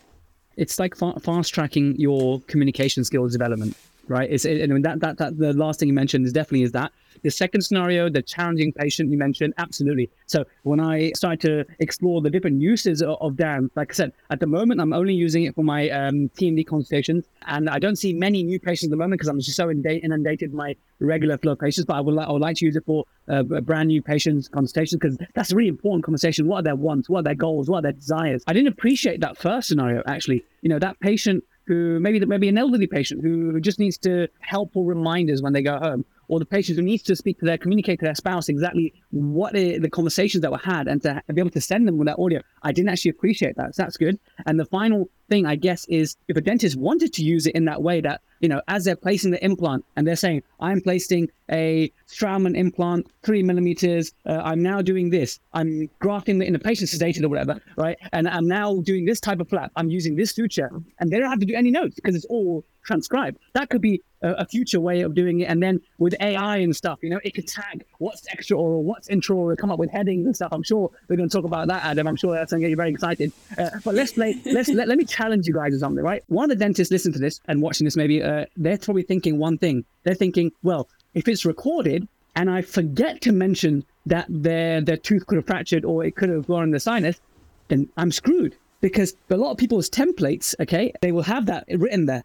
[0.57, 3.75] It's like fa- fast tracking your communication skills development,
[4.07, 4.29] right?
[4.31, 6.93] It's it, mean, that that that the last thing you mentioned is definitely is that
[7.23, 10.09] the second scenario, the challenging patient you mentioned, absolutely.
[10.27, 14.13] So when I started to explore the different uses of, of DAN, like I said,
[14.29, 17.95] at the moment I'm only using it for my um, TMD consultations, and I don't
[17.95, 21.37] see many new patients at the moment because I'm just so inundated with my regular
[21.37, 21.85] flow patients.
[21.85, 24.99] But I would, I would like to use it for uh, brand new patients consultations
[24.99, 26.47] because that's a really important conversation.
[26.47, 27.09] What are their wants?
[27.09, 27.69] What are their goals?
[27.69, 28.43] What are their desires?
[28.47, 30.43] I didn't appreciate that first scenario actually.
[30.61, 34.65] You know, that patient who maybe maybe an elderly patient who just needs to help
[34.65, 37.57] helpful reminders when they go home or the patient who needs to speak to their
[37.57, 41.49] communicate to their spouse exactly what the conversations that were had and to be able
[41.49, 42.41] to send them with that audio.
[42.63, 44.19] I didn't actually appreciate that so that's good.
[44.45, 47.65] And the final thing i guess is if a dentist wanted to use it in
[47.65, 51.29] that way that you know as they're placing the implant and they're saying i'm placing
[51.51, 55.39] a straumann implant three millimeters uh, i'm now doing this.
[55.53, 57.97] I'm grafting the, in the patient's sedated or whatever right?
[58.11, 59.71] And i'm now doing this type of flap.
[59.75, 62.63] I'm using this suture and they don't have to do any notes because it's all
[62.85, 65.45] transcribed that could be a, a, future way of doing it.
[65.45, 69.07] And then with AI and stuff, you know, it could tag what's extra or what's
[69.09, 70.49] intro or come up with headings and stuff.
[70.51, 72.07] I'm sure we're going to talk about that, Adam.
[72.07, 73.31] I'm sure that's going to get you very excited.
[73.57, 76.23] Uh, but let's play, let's, let, let me challenge you guys or something, right?
[76.27, 79.37] One of the dentists listening to this and watching this, maybe uh, they're probably thinking
[79.37, 79.85] one thing.
[80.03, 85.25] They're thinking, well, if it's recorded and I forget to mention that their, their tooth
[85.27, 87.19] could have fractured or it could have gone in the sinus,
[87.67, 92.05] then I'm screwed because a lot of people's templates, okay, they will have that written
[92.05, 92.23] there.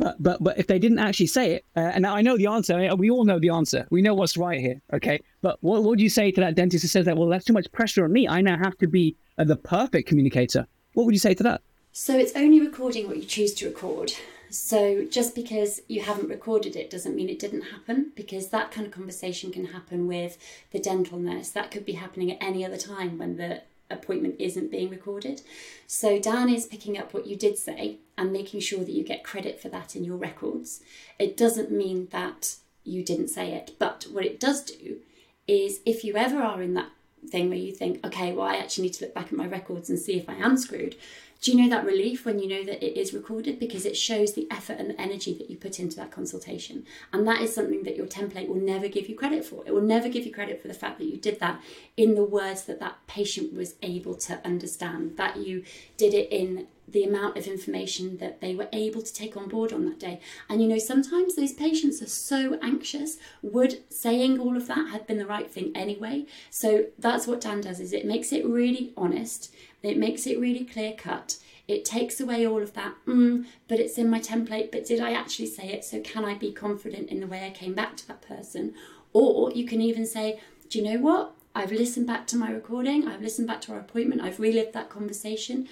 [0.00, 2.96] But but but if they didn't actually say it, uh, and I know the answer.
[2.96, 3.86] We all know the answer.
[3.90, 4.80] We know what's right here.
[4.94, 5.20] Okay.
[5.42, 7.16] But what, what would you say to that dentist who says that?
[7.16, 8.26] Well, that's too much pressure on me.
[8.26, 10.66] I now have to be uh, the perfect communicator.
[10.94, 11.60] What would you say to that?
[11.92, 14.12] So it's only recording what you choose to record.
[14.48, 18.86] So just because you haven't recorded it doesn't mean it didn't happen because that kind
[18.86, 20.38] of conversation can happen with
[20.72, 21.50] the dental nurse.
[21.50, 25.42] That could be happening at any other time when the appointment isn't being recorded.
[25.86, 29.24] So Dan is picking up what you did say and making sure that you get
[29.24, 30.82] credit for that in your records.
[31.18, 34.98] It doesn't mean that you didn't say it, but what it does do
[35.46, 36.90] is if you ever are in that
[37.28, 39.90] thing where you think, okay, well, I actually need to look back at my records
[39.90, 40.96] and see if I am screwed,
[41.40, 43.58] do you know that relief when you know that it is recorded?
[43.58, 46.84] Because it shows the effort and the energy that you put into that consultation.
[47.12, 49.64] And that is something that your template will never give you credit for.
[49.66, 51.62] It will never give you credit for the fact that you did that
[51.96, 55.64] in the words that that patient was able to understand, that you
[55.96, 59.72] did it in the amount of information that they were able to take on board
[59.72, 60.20] on that day.
[60.48, 63.16] And you know, sometimes those patients are so anxious.
[63.42, 66.26] Would saying all of that have been the right thing anyway?
[66.50, 70.64] So that's what Dan does is it makes it really honest, it makes it really
[70.64, 71.38] clear cut.
[71.68, 75.12] It takes away all of that, mm, but it's in my template, but did I
[75.12, 75.84] actually say it?
[75.84, 78.74] So can I be confident in the way I came back to that person?
[79.12, 81.32] Or you can even say, do you know what?
[81.54, 84.88] I've listened back to my recording, I've listened back to our appointment, I've relived that
[84.88, 85.68] conversation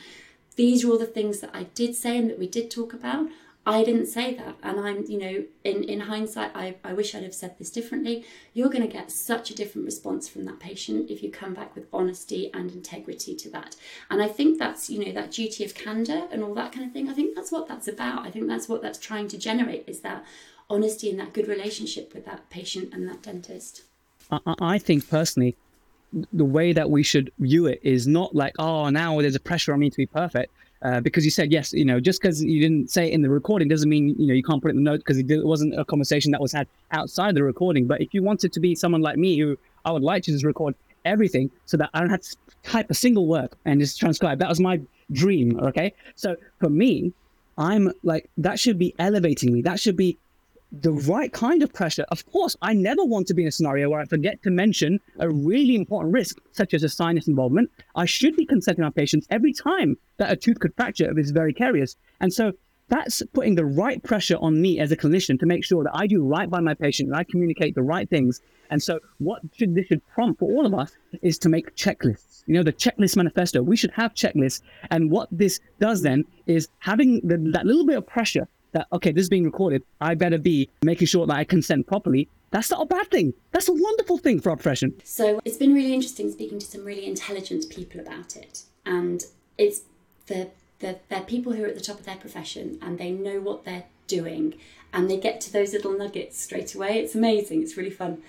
[0.58, 3.28] these are all the things that I did say and that we did talk about.
[3.68, 4.56] I didn't say that.
[4.62, 8.24] And I'm, you know, in, in hindsight, I, I wish I'd have said this differently.
[8.54, 11.74] You're going to get such a different response from that patient if you come back
[11.74, 13.76] with honesty and integrity to that.
[14.10, 16.92] And I think that's, you know, that duty of candor and all that kind of
[16.92, 17.10] thing.
[17.10, 18.26] I think that's what that's about.
[18.26, 20.24] I think that's what that's trying to generate is that
[20.70, 23.82] honesty and that good relationship with that patient and that dentist.
[24.30, 25.56] I, I think personally,
[26.32, 29.74] the way that we should view it is not like, oh, now there's a pressure
[29.74, 30.54] on me to be perfect.
[30.80, 33.28] Uh, because you said yes, you know, just because you didn't say it in the
[33.28, 35.78] recording doesn't mean you know you can't put it in the note because it wasn't
[35.78, 37.86] a conversation that was had outside the recording.
[37.86, 40.44] But if you wanted to be someone like me, who I would like to just
[40.44, 44.38] record everything so that I don't have to type a single word and just transcribe.
[44.38, 45.58] That was my dream.
[45.60, 47.12] Okay, so for me,
[47.56, 49.62] I'm like that should be elevating me.
[49.62, 50.16] That should be
[50.70, 52.04] the right kind of pressure.
[52.10, 55.00] Of course, I never want to be in a scenario where I forget to mention
[55.18, 57.70] a really important risk, such as a sinus involvement.
[57.94, 61.30] I should be consulting our patients every time that a tooth could fracture if it's
[61.30, 61.96] very carious.
[62.20, 62.52] And so
[62.88, 66.06] that's putting the right pressure on me as a clinician to make sure that I
[66.06, 68.40] do right by my patient and I communicate the right things.
[68.70, 72.42] And so what should this should prompt for all of us is to make checklists.
[72.46, 73.62] You know, the checklist manifesto.
[73.62, 74.62] We should have checklists.
[74.90, 79.12] And what this does then is having the, that little bit of pressure that okay,
[79.12, 79.82] this is being recorded.
[80.00, 82.28] I better be making sure that I consent properly.
[82.50, 83.34] That's not a bad thing.
[83.50, 84.94] That's a wonderful thing for our profession.
[85.04, 89.24] So it's been really interesting speaking to some really intelligent people about it, and
[89.56, 89.82] it's
[90.26, 93.40] the the they're people who are at the top of their profession and they know
[93.40, 94.54] what they're doing,
[94.92, 96.98] and they get to those little nuggets straight away.
[96.98, 97.62] It's amazing.
[97.62, 98.22] It's really fun.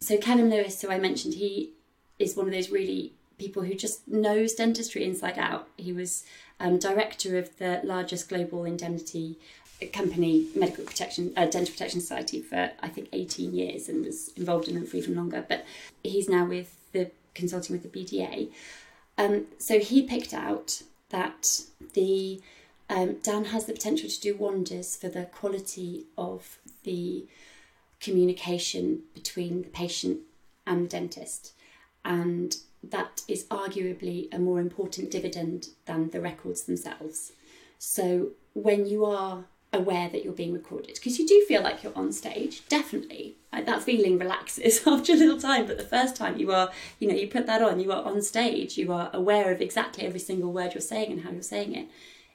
[0.00, 1.72] So Kevin Lewis, who I mentioned, he
[2.18, 5.68] is one of those really people who just knows dentistry inside out.
[5.76, 6.24] He was
[6.60, 9.38] um, director of the largest global indemnity
[9.86, 14.68] company, Medical Protection, uh, Dental Protection Society, for I think 18 years and was involved
[14.68, 15.44] in them for even longer.
[15.48, 15.64] But
[16.02, 18.50] he's now with the consulting with the BDA.
[19.16, 21.62] Um, so he picked out that
[21.94, 22.40] the
[22.90, 27.26] um, Dan has the potential to do wonders for the quality of the
[28.00, 30.20] communication between the patient
[30.66, 31.52] and the dentist,
[32.04, 37.32] and that is arguably a more important dividend than the records themselves.
[37.78, 41.96] So when you are aware that you're being recorded because you do feel like you're
[41.96, 43.36] on stage definitely.
[43.52, 47.14] That feeling relaxes after a little time but the first time you are you know
[47.14, 50.52] you put that on you are on stage you are aware of exactly every single
[50.52, 51.88] word you're saying and how you're saying it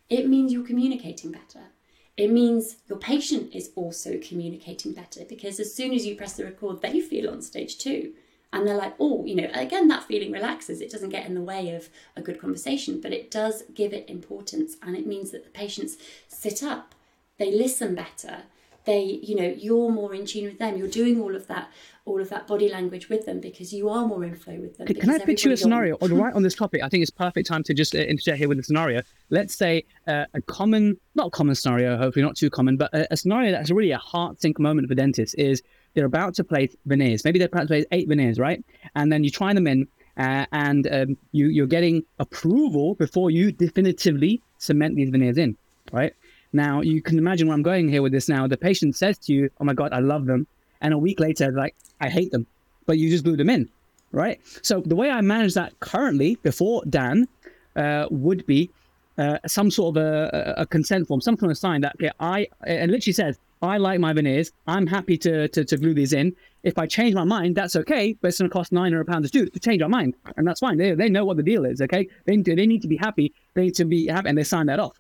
[0.10, 1.72] it means you're communicating better.
[2.18, 6.44] It means your patient is also communicating better because as soon as you press the
[6.44, 8.14] record they feel on stage too.
[8.52, 10.82] And they're like oh you know again that feeling relaxes.
[10.82, 14.10] It doesn't get in the way of a good conversation but it does give it
[14.10, 16.94] importance and it means that the patients sit up
[17.38, 18.44] they listen better.
[18.86, 20.78] They you know you're more in tune with them.
[20.78, 21.72] You're doing all of that
[22.06, 24.88] all of that body language with them because you are more in flow with them.
[24.88, 25.96] Can, i pitch you a scenario?
[26.02, 28.50] On, right on this topic i think it's perfect time to just uh, interject here
[28.50, 29.02] with a scenario.
[29.30, 33.18] Let's say uh, a common not common scenario hopefully not too common but a, a
[33.18, 37.24] scenario that's really a heart sink moment for dentists is they're about to place veneers.
[37.24, 38.64] Maybe they're about to place eight veneers right?
[38.96, 43.52] And then you try them in uh, and um, you, you're getting approval before you
[43.52, 45.58] definitively cement these veneers in
[45.92, 46.14] right
[46.54, 48.48] now, you can imagine where I'm going here with this now.
[48.48, 50.48] The patient says to you, Oh my God, I love them.
[50.82, 52.46] And a week later, like, I hate them.
[52.86, 53.70] But you just blew them in,
[54.12, 54.40] right?
[54.62, 57.28] So the way I manage that currently before Dan
[57.76, 58.70] uh, would be
[59.18, 62.48] uh, some sort of a, a, consent form, some kind of sign that, okay, I,
[62.66, 64.52] and literally says, I like my veneers.
[64.68, 66.36] I'm happy to, to, to glue these in.
[66.64, 69.40] If I change my mind, that's okay, but it's going to cost 900 pounds to
[69.40, 70.16] do to change our mind.
[70.36, 70.78] And that's fine.
[70.78, 72.08] They, they know what the deal is, okay?
[72.26, 73.34] They, they need to be happy.
[73.54, 75.00] They need to be happy, and they sign that off.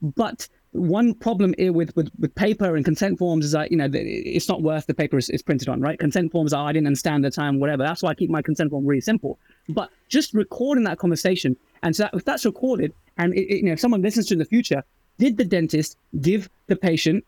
[0.00, 4.48] But one problem with, with, with paper and consent forms is that you know it's
[4.48, 5.98] not worth the paper is printed on right?
[5.98, 7.84] Consent forms are i didn't understand the time whatever.
[7.84, 9.38] That's why i keep my consent form really simple.
[9.68, 13.64] But just recording that conversation and so that, if that's recorded and it, it, you
[13.64, 14.82] know if someone listens to in the future
[15.18, 17.24] did the dentist give the patient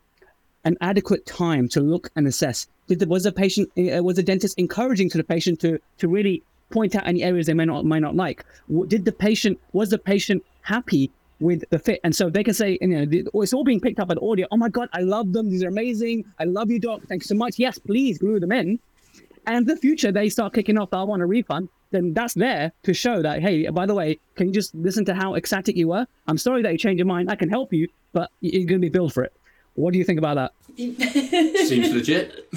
[0.65, 2.67] an adequate time to look and assess?
[2.87, 6.07] Did the, was the patient uh, was the dentist encouraging to the patient to to
[6.09, 8.45] really point out any areas they may not may not like?
[8.87, 11.99] Did the patient was the patient happy with the fit.
[12.03, 13.05] And so they can say, you know,
[13.41, 14.47] it's all being picked up at audio.
[14.51, 15.49] Oh my God, I love them.
[15.49, 16.25] These are amazing.
[16.39, 17.01] I love you, doc.
[17.07, 17.59] Thanks so much.
[17.59, 18.79] Yes, please glue them in.
[19.45, 21.69] And the future, they start kicking off, I want a refund.
[21.91, 25.13] then that's there to show that hey, by the way, can you just listen to
[25.13, 26.05] how ecstatic you were?
[26.27, 27.31] I'm sorry that you changed your mind.
[27.31, 29.33] I can help you, but you're going to be billed for it.
[29.75, 30.51] What do you think about that?
[30.75, 32.47] Seems legit.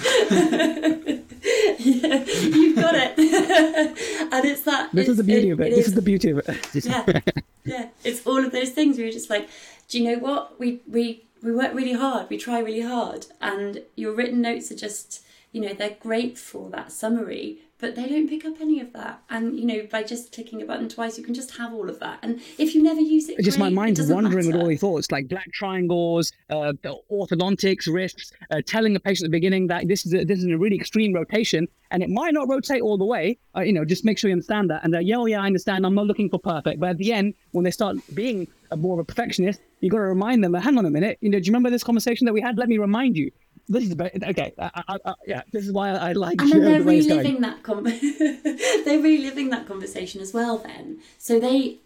[1.42, 3.18] yeah, you've got it.
[4.32, 4.90] and it's that.
[4.92, 5.66] This it's, is the beauty it, of it.
[5.68, 6.74] it This is- is the beauty of it.
[6.84, 7.20] yeah,
[7.64, 7.88] yeah.
[8.04, 9.48] It's all of those things where you're just like,
[9.88, 10.58] do you know what?
[10.58, 12.28] We we we work really hard.
[12.30, 15.22] We try really hard, and your written notes are just,
[15.52, 19.22] you know, they're great for that summary, but they don't pick up any of that.
[19.30, 21.98] And you know, by just clicking a button twice, you can just have all of
[22.00, 22.18] that.
[22.22, 24.66] And if you never use it, It's just my great, it mind's wandering with all
[24.66, 26.72] these thoughts, like black triangles, uh,
[27.10, 30.46] orthodontics, risks, uh, telling the patient at the beginning that this is a, this is
[30.46, 33.38] a really extreme rotation, and it might not rotate all the way.
[33.56, 34.84] Uh, you know, just make sure you understand that.
[34.84, 35.86] And yeah, oh, yeah, I understand.
[35.86, 38.94] I'm not looking for perfect, but at the end, when they start being a more
[38.94, 40.54] of a perfectionist, you got to remind them.
[40.54, 41.18] Hang on a minute.
[41.20, 42.58] You know, do you remember this conversation that we had?
[42.58, 43.30] Let me remind you.
[43.68, 44.52] This is about, okay.
[44.58, 47.06] I, I, I, yeah, this is why I, like and then they're the way it's
[47.06, 47.18] going.
[47.20, 47.84] reliving that con-
[48.84, 51.78] they're reliving that conversation as well then so they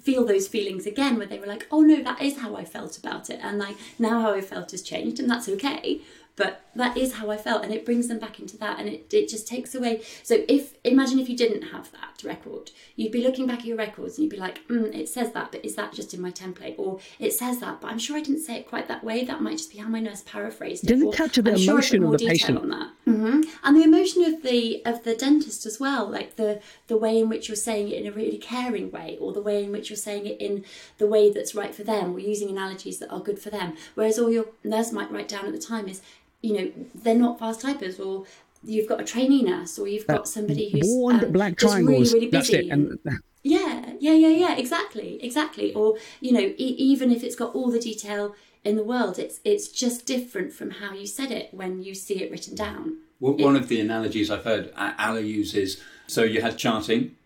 [0.00, 2.98] feel those feelings again where they were like oh no that is how i felt
[2.98, 6.00] about it and like now how i felt has changed and that's okay
[6.36, 9.12] but that is how i felt and it brings them back into that and it,
[9.12, 13.22] it just takes away so if imagine if you didn't have that record you'd be
[13.22, 15.74] looking back at your records and you'd be like mm, it says that but is
[15.76, 16.74] that just in my template?
[16.78, 19.40] Or it says that but i'm sure i didn't say it quite that way that
[19.40, 21.96] might just be how my nurse paraphrased it Doesn't or, capture the "I'm sure emotion
[21.96, 22.58] of more the patient?
[22.58, 22.88] on that.
[23.04, 27.18] Hmm and the emotion of the of the dentist as well like the the way
[27.18, 29.90] in which you're saying it in a really caring way or the way in which
[29.90, 30.64] you're saying it in
[30.98, 33.74] the way that's right for them or using analogies that are good for them.
[33.94, 36.02] Whereas all your nurse might write down at the time is
[36.44, 38.24] you know they're not fast typers or
[38.62, 41.84] you've got a trainee nurse or you've got somebody who's Warned um, black just really,
[41.84, 42.12] triangles.
[42.12, 42.72] really That's busy it.
[42.72, 42.98] And
[43.42, 45.72] yeah, yeah, yeah, yeah, exactly, exactly.
[45.74, 49.40] Or you know, e- even if it's got all the detail in the world, it's
[49.44, 52.98] it's just different from how you said it when you see it written down.
[53.20, 57.16] Well, one of the analogies I've heard A- Ala uses so you had charting,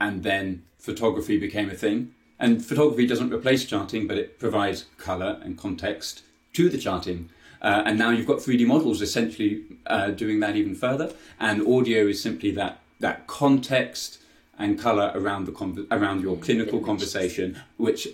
[0.00, 2.14] and then photography became a thing.
[2.40, 6.22] And photography doesn't replace charting, but it provides colour and context
[6.54, 7.30] to the charting.
[7.64, 11.10] Uh, and now you've got 3D models essentially uh, doing that even further.
[11.40, 14.18] And audio is simply that that context
[14.58, 18.06] and colour around the con- around your clinical conversation, which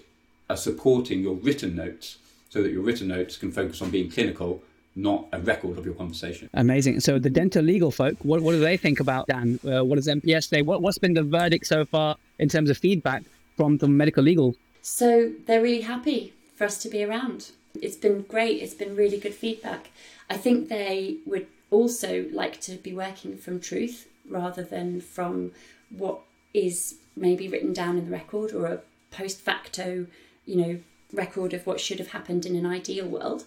[0.49, 4.63] are supporting your written notes, so that your written notes can focus on being clinical,
[4.95, 6.49] not a record of your conversation.
[6.55, 7.01] Amazing.
[7.01, 9.59] So the dental legal folk, what, what do they think about Dan?
[9.65, 10.63] Uh, what does MPS say?
[10.63, 13.25] What, what's been the verdict so far in terms of feedback
[13.57, 14.55] from the medical legal?
[14.81, 17.51] So they're really happy for us to be around.
[17.81, 18.63] It's been great.
[18.63, 19.91] It's been really good feedback.
[20.29, 25.53] I think they would also like to be working from truth rather than from
[25.91, 26.21] what
[26.55, 28.81] is maybe written down in the record or a
[29.11, 30.07] post facto,
[30.47, 30.81] you know,
[31.13, 33.45] record of what should have happened in an ideal world.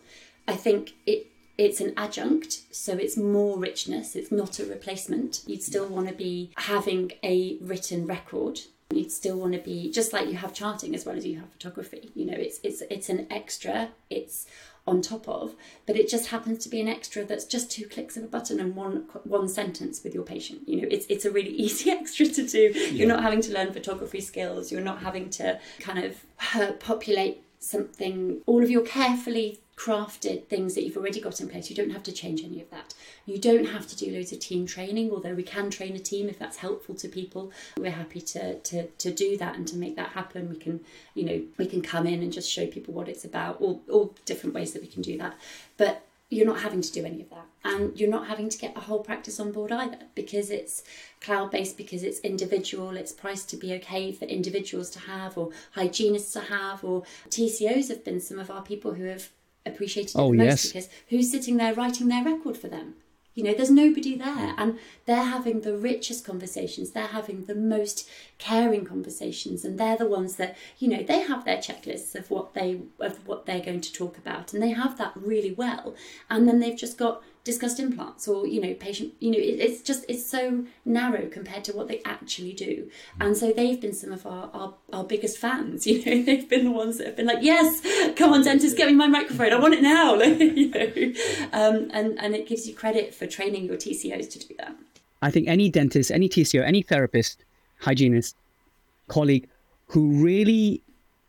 [0.48, 4.16] I think it it's an adjunct, so it's more richness.
[4.16, 5.44] It's not a replacement.
[5.46, 8.62] You'd still want to be having a written record.
[8.96, 11.52] You'd still want to be just like you have charting as well as you have
[11.52, 12.12] photography.
[12.16, 13.90] You know, it's it's it's an extra.
[14.10, 14.46] It's
[14.86, 18.18] on top of, but it just happens to be an extra that's just two clicks
[18.18, 20.68] of a button and one one sentence with your patient.
[20.68, 22.72] You know, it's it's a really easy extra to do.
[22.92, 24.72] You're not having to learn photography skills.
[24.72, 26.24] You're not having to kind of
[26.56, 28.42] uh, populate something.
[28.46, 31.70] All of your carefully crafted things that you've already got in place.
[31.70, 32.94] You don't have to change any of that.
[33.26, 36.30] You don't have to do loads of team training, although we can train a team
[36.30, 37.52] if that's helpful to people.
[37.78, 40.50] We're happy to to to do that and to make that happen.
[40.50, 40.82] We can,
[41.16, 44.14] you know, we can come in and just show people what it's about, all all
[44.26, 45.36] different ways that we can do that.
[45.78, 47.46] But you're not having to do any of that.
[47.66, 50.84] And you're not having to get a whole practice on board either because it's
[51.22, 55.52] cloud based because it's individual it's priced to be okay for individuals to have or
[55.72, 59.30] hygienists to have or tcos have been some of our people who have
[59.66, 60.68] appreciated it Oh, the most yes.
[60.68, 62.96] because who's sitting there writing their record for them?
[63.36, 64.54] You know there's nobody there.
[64.58, 66.92] And they're having the richest conversations.
[66.92, 69.66] They're having the most caring conversations.
[69.66, 73.23] And they're the ones that you know they have their checklists of what they of
[73.26, 75.96] what they're going to talk about and they have that really well
[76.30, 79.82] and then they've just got discussed implants or you know patient you know it, it's
[79.82, 82.90] just it's so narrow compared to what they actually do.
[83.20, 86.66] And so they've been some of our, our our biggest fans you know they've been
[86.66, 87.82] the ones that have been like yes
[88.16, 91.14] come on dentist get me my microphone i want it now like, you know.
[91.52, 94.76] Um, and and it gives you credit for training your tcos to do that.
[95.22, 97.46] I think any dentist, any TCO, any therapist,
[97.80, 98.36] hygienist,
[99.08, 99.48] colleague
[99.88, 100.82] who really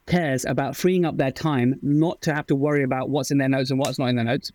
[0.06, 3.48] cares about freeing up their time not to have to worry about what's in their
[3.48, 4.52] notes and what's not in their notes,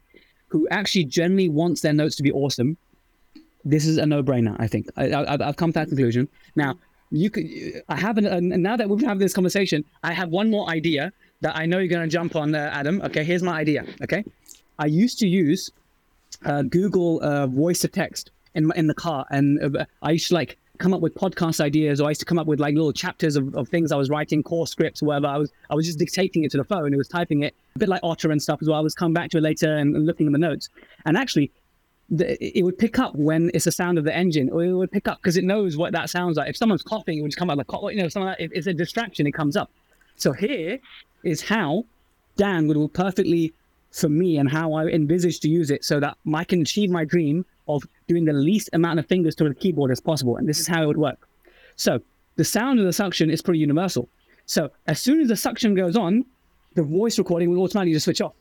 [0.47, 2.77] who actually generally wants their notes to be awesome,
[3.65, 4.55] this is a no-brainer.
[4.59, 6.27] I think I, I've come to that conclusion.
[6.55, 6.75] Now,
[7.12, 7.45] you could.
[7.89, 8.27] I have an.
[8.27, 11.79] Uh, now that we've had this conversation, I have one more idea that I know
[11.79, 13.02] you're going to jump on, uh, Adam.
[13.02, 13.83] Okay, here's my idea.
[14.04, 14.23] Okay,
[14.77, 15.71] I used to use
[16.45, 20.35] uh, Google uh, voice to text in in the car, and uh, I used to
[20.35, 22.94] like come up with podcast ideas, or I used to come up with like little
[22.94, 25.27] chapters of, of things I was writing, course scripts, whatever.
[25.27, 26.94] I was I was just dictating it to the phone.
[26.94, 28.80] It was typing it, a bit like Otter and stuff as well.
[28.80, 30.69] I was coming back to it later and, and looking at the notes.
[31.06, 31.52] And actually,
[32.10, 34.92] the, it would pick up when it's the sound of the engine, or it would
[34.92, 36.50] pick up because it knows what that sounds like.
[36.50, 37.67] If someone's coughing, it would just come out like.
[37.94, 38.36] You know.
[38.40, 39.69] If it's a distraction, it comes up.
[40.15, 40.80] So here
[41.23, 41.86] is how
[42.38, 43.54] Dan would work perfectly
[43.92, 47.04] for me and how I envisage to use it so that I can achieve my
[47.04, 50.36] dream of doing the least amount of fingers to the keyboard as possible.
[50.38, 51.28] And this is how it would work.
[51.76, 52.02] So
[52.36, 54.10] the sound of the suction is pretty universal.
[54.46, 56.26] So as soon as the suction goes on,
[56.76, 58.34] the voice recording will automatically just switch off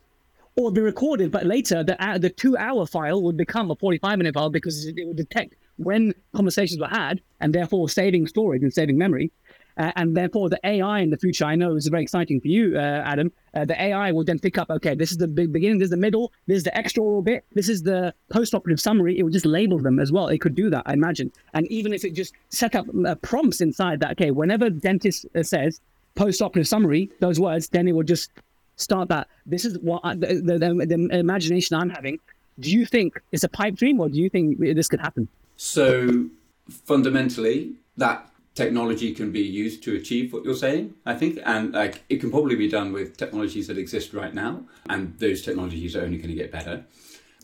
[0.59, 4.19] or be recorded, but later the uh, the two hour file would become a 45
[4.19, 8.73] minute file because it would detect when conversations were had and therefore saving storage and
[8.73, 9.31] saving memory.
[9.79, 12.77] Uh, and therefore, the AI in the future, I know is very exciting for you,
[12.77, 13.31] uh, Adam.
[13.55, 15.91] Uh, the AI will then pick up, okay, this is the big beginning, this is
[15.91, 19.17] the middle, this is the extra bit, this is the post-operative summary.
[19.19, 20.27] It will just label them as well.
[20.29, 21.31] It could do that, I imagine.
[21.55, 25.45] And even if it just set up uh, prompts inside that, okay, whenever dentist uh,
[25.45, 25.81] says
[26.17, 28.31] post-operative summary, those words, then it will just
[28.75, 29.29] start that.
[29.47, 32.19] This is what I, the, the, the imagination I'm having.
[32.59, 35.29] Do you think it's a pipe dream, or do you think this could happen?
[35.57, 36.27] So
[36.69, 38.28] fundamentally, that
[38.59, 41.39] technology can be used to achieve what you're saying, I think.
[41.45, 44.53] And like it can probably be done with technologies that exist right now,
[44.93, 46.85] and those technologies are only going to get better.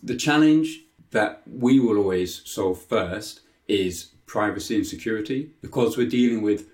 [0.03, 0.69] The challenge
[1.13, 6.67] that we will always solve first is privacy and security because we're dealing with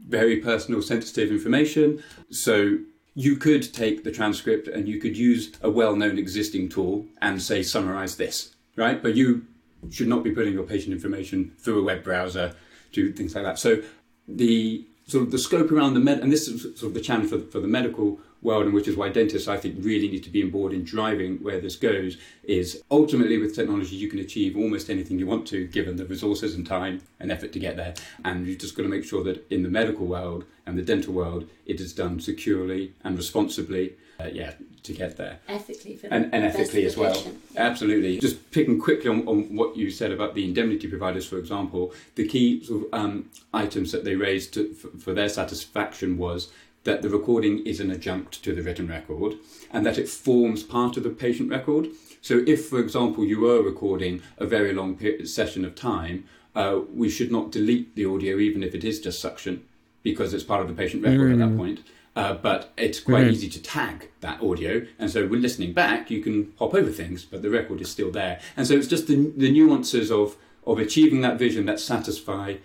[0.00, 2.02] very personal sensitive information.
[2.30, 2.78] So
[3.14, 7.62] you could take the transcript and you could use a well-known existing tool and say
[7.62, 9.00] summarize this, right?
[9.00, 9.46] But you
[9.90, 12.54] should not be putting your patient information through a web browser
[12.94, 13.58] do things like that.
[13.58, 13.82] So
[14.26, 17.28] the sort of the scope around the med, and this is sort of the challenge
[17.30, 20.30] for, for the medical world, and which is why dentists I think really need to
[20.30, 22.16] be on board in driving where this goes.
[22.42, 26.54] Is ultimately with technology you can achieve almost anything you want to, given the resources
[26.54, 27.94] and time and effort to get there.
[28.24, 31.12] And you've just got to make sure that in the medical world and the dental
[31.12, 33.94] world, it is done securely and responsibly.
[34.20, 34.52] Uh, yeah,
[34.84, 35.40] to get there.
[35.48, 37.16] Ethically for and, and ethically as well.
[37.16, 37.32] Yeah.
[37.56, 38.18] Absolutely.
[38.18, 42.28] Just picking quickly on, on, what you said about the indemnity providers, for example, the
[42.28, 46.52] key sort of, um, items that they raised to, for, for their satisfaction was
[46.84, 49.34] that the recording is an adjunct to the written record
[49.72, 51.88] and that it forms part of the patient record.
[52.20, 56.24] So, if, for example, you were recording a very long session of time,
[56.54, 59.64] uh, we should not delete the audio even if it is just suction
[60.02, 61.32] because it's part of the patient record mm.
[61.32, 61.56] at that mm.
[61.56, 61.80] point.
[62.16, 63.30] Uh, but it's quite mm-hmm.
[63.30, 64.86] easy to tag that audio.
[64.98, 68.12] And so when listening back, you can hop over things, but the record is still
[68.12, 68.40] there.
[68.56, 72.56] And so it's just the, the nuances of, of achieving that vision that satisfy,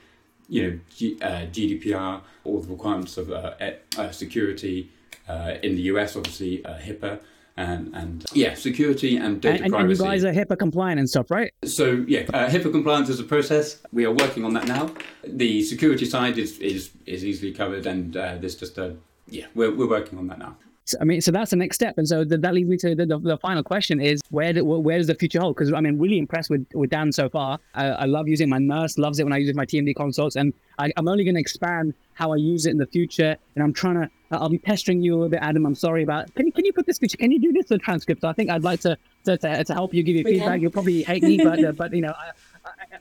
[0.48, 3.54] you know, G, uh, GDPR, all the requirements of uh,
[3.98, 4.92] uh security
[5.28, 7.20] uh, in the US, obviously uh, HIPAA.
[7.58, 10.02] And, and yeah, security and data and, privacy.
[10.02, 11.52] And you guys are HIPAA compliant and stuff, right?
[11.66, 13.82] So yeah, HIPAA compliance is a process.
[13.92, 14.94] We are working on that now.
[15.28, 18.96] The security side is is, is easily covered, and there's just a
[19.32, 20.56] yeah, we're, we're working on that now.
[20.86, 23.06] So, I mean, so that's the next step, and so that leads me to the,
[23.06, 25.56] the, the final question: is where do, where does the future hold?
[25.56, 27.60] Because I mean, really impressed with, with Dan so far.
[27.76, 30.52] I, I love using my nurse loves it when I use my TMD consults, and
[30.80, 33.38] I, am only going to expand how I use it in the future.
[33.54, 35.68] And I'm trying to, I'll be pestering you a little bit, Adam.
[35.68, 36.34] I'm sorry about.
[36.34, 37.18] Can you can you put this feature?
[37.18, 38.24] Can you do this for the transcript?
[38.24, 40.54] I think I'd like to to, to, to help you give you we feedback.
[40.54, 40.62] Can.
[40.62, 42.16] You'll probably hate me, but uh, but you know.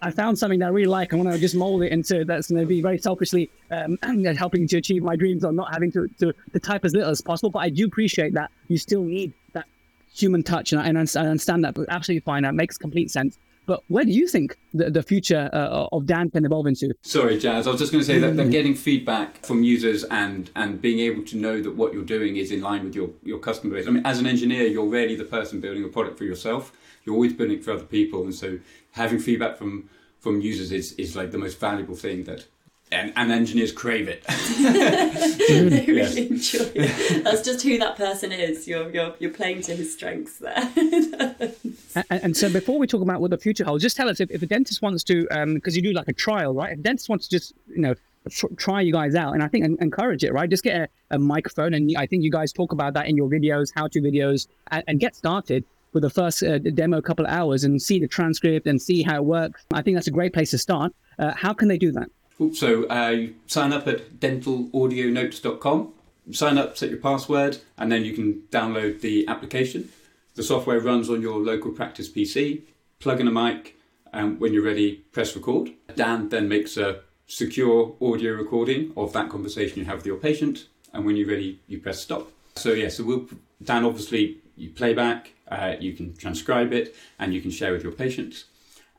[0.00, 1.12] I, found something that I really like.
[1.12, 3.98] I want to just mold it into that's going to be very selfishly um,
[4.36, 7.20] helping to achieve my dreams or not having to, to, to type as little as
[7.20, 7.50] possible.
[7.50, 9.66] But I do appreciate that you still need that
[10.14, 11.74] human touch, and I, and I understand that.
[11.74, 12.42] But absolutely fine.
[12.42, 13.38] That makes complete sense.
[13.68, 16.94] But where do you think the, the future uh, of Dan can evolve into?
[17.02, 17.66] Sorry, Jaz.
[17.66, 18.50] I was just going to say that, that mm.
[18.50, 22.50] getting feedback from users and and being able to know that what you're doing is
[22.50, 23.86] in line with your, your customer base.
[23.86, 26.72] I mean, as an engineer, you're rarely the person building a product for yourself.
[27.04, 28.58] You're always building it for other people, and so
[28.92, 32.46] having feedback from from users is, is like the most valuable thing that
[32.90, 34.24] and, and engineers crave it.
[35.48, 36.16] they really yes.
[36.16, 37.24] enjoy it.
[37.24, 38.66] That's just who that person is.
[38.66, 40.70] You're you're you're playing to his strengths there.
[42.10, 44.30] and, and, so before we talk about what the future holds, just tell us if,
[44.30, 46.72] if a dentist wants to, because um, you do like a trial, right?
[46.72, 47.94] If a dentist wants to just you know
[48.56, 50.48] try you guys out, and I think encourage it, right?
[50.48, 53.28] Just get a, a, microphone, and I think you guys talk about that in your
[53.28, 57.24] videos, how to videos, and, and get started with the first uh, demo, a couple
[57.24, 59.64] of hours, and see the transcript and see how it works.
[59.72, 60.92] I think that's a great place to start.
[61.18, 62.10] Uh, how can they do that?
[62.54, 65.92] So uh, sign up at dentalaudionotes.com.
[66.30, 69.90] Sign up, set your password, and then you can download the application.
[70.34, 72.62] The software runs on your local practice PC.
[73.00, 73.76] Plug in a mic,
[74.12, 75.70] and when you're ready, press record.
[75.96, 80.66] Dan then makes a secure audio recording of that conversation you have with your patient,
[80.92, 82.30] and when you're ready, you press stop.
[82.56, 83.28] So yeah, so we'll
[83.62, 87.82] Dan obviously you play back, uh, you can transcribe it, and you can share with
[87.82, 88.44] your patients.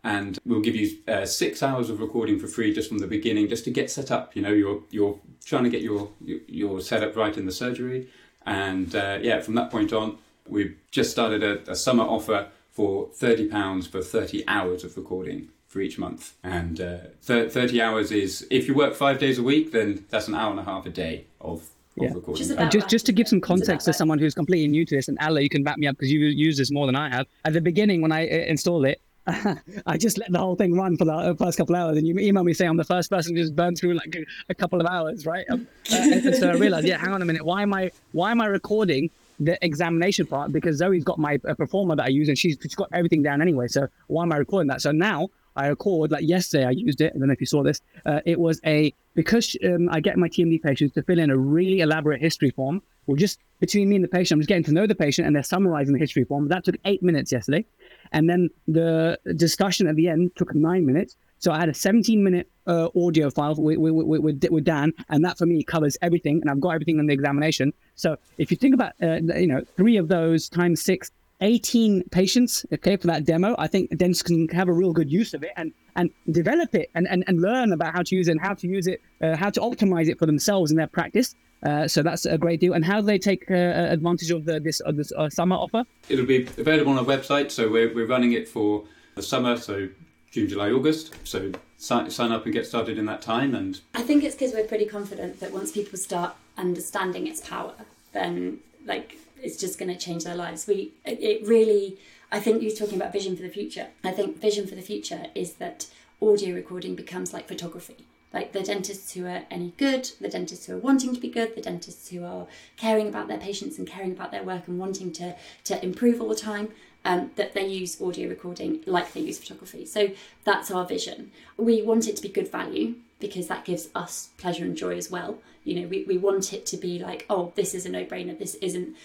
[0.04, 3.50] And we'll give you uh, six hours of recording for free just from the beginning,
[3.50, 4.36] just to get set up.
[4.36, 6.10] You know, you're you're trying to get your
[6.48, 8.08] your setup right in the surgery,
[8.46, 13.10] and uh, yeah, from that point on, we've just started a, a summer offer for
[13.14, 16.34] thirty pounds for thirty hours of recording for each month.
[16.44, 16.98] And uh,
[17.28, 20.50] th- 30 hours is, if you work five days a week, then that's an hour
[20.50, 22.12] and a half a day of, of Yeah.
[22.12, 22.44] recording.
[22.44, 25.08] Just Uh, just just to give some context to someone who's completely new to this,
[25.10, 27.28] and Ala, you can back me up because you use this more than I have.
[27.46, 29.00] At the beginning, when I uh, installed it,
[29.86, 32.08] I just let the whole thing run for the uh, first couple of hours, and
[32.08, 34.16] you email me saying I'm the first person to just burn through like
[34.50, 35.46] a, couple of hours, right?
[35.50, 37.92] Um, uh, and, and so I realized, yeah, hang on a minute, why am I
[38.12, 39.10] why am I recording
[39.40, 40.52] the examination part?
[40.52, 43.42] Because Zoe's got my uh, proforma that I use, and she's, she's got everything down
[43.42, 43.68] anyway.
[43.68, 44.82] So why am I recording that?
[44.82, 46.66] So now I record like yesterday.
[46.66, 47.14] I used it.
[47.16, 47.82] I don't know if you saw this.
[48.06, 51.38] Uh, it was a because um, I get my TMD patients to fill in a
[51.38, 52.82] really elaborate history form.
[53.08, 55.36] Well, just between me and the patient, I'm just getting to know the patient, and
[55.36, 56.48] they're summarizing the history form.
[56.48, 57.66] That took eight minutes yesterday,
[58.12, 61.16] and then the discussion at the end took nine minutes.
[61.40, 65.24] So I had a 17 minute uh, audio file with, with, with, with, Dan, and
[65.24, 67.74] that for me covers everything, and I've got everything in the examination.
[67.96, 72.66] So if you think about, uh, you know, three of those times six, 18 patients,
[72.74, 75.52] okay, for that demo, I think dentists can have a real good use of it
[75.56, 78.54] and and develop it and, and, and learn about how to use it and how
[78.54, 81.36] to use it, uh, how to optimize it for themselves in their practice.
[81.64, 82.74] Uh, so that's a great deal.
[82.74, 85.84] And how do they take uh, advantage of the, this, of this uh, summer offer?
[86.08, 88.86] It'll be available on our website, so we're, we're running it for
[89.16, 89.90] the summer, so
[90.32, 91.14] June, July, August.
[91.26, 93.56] So sign, sign up and get started in that time.
[93.56, 97.74] And I think it's because we're pretty confident that once people start understanding its power,
[98.14, 100.68] then like it's just going to change their lives.
[100.68, 101.98] We it, it really,
[102.32, 103.88] I think you're talking about vision for the future.
[104.04, 105.88] I think vision for the future is that
[106.22, 108.06] audio recording becomes like photography.
[108.34, 111.56] Like the dentists who are any good, the dentists who are wanting to be good,
[111.56, 115.12] the dentists who are caring about their patients and caring about their work and wanting
[115.14, 116.70] to to improve all the time.
[117.06, 119.86] Um, that they use audio recording like they use photography.
[119.86, 120.12] So
[120.44, 121.32] that's our vision.
[121.56, 125.10] We want it to be good value because that gives us pleasure and joy as
[125.10, 125.40] well.
[125.64, 128.38] You know, we, we want it to be like, oh, this is a no brainer.
[128.38, 128.96] This isn't,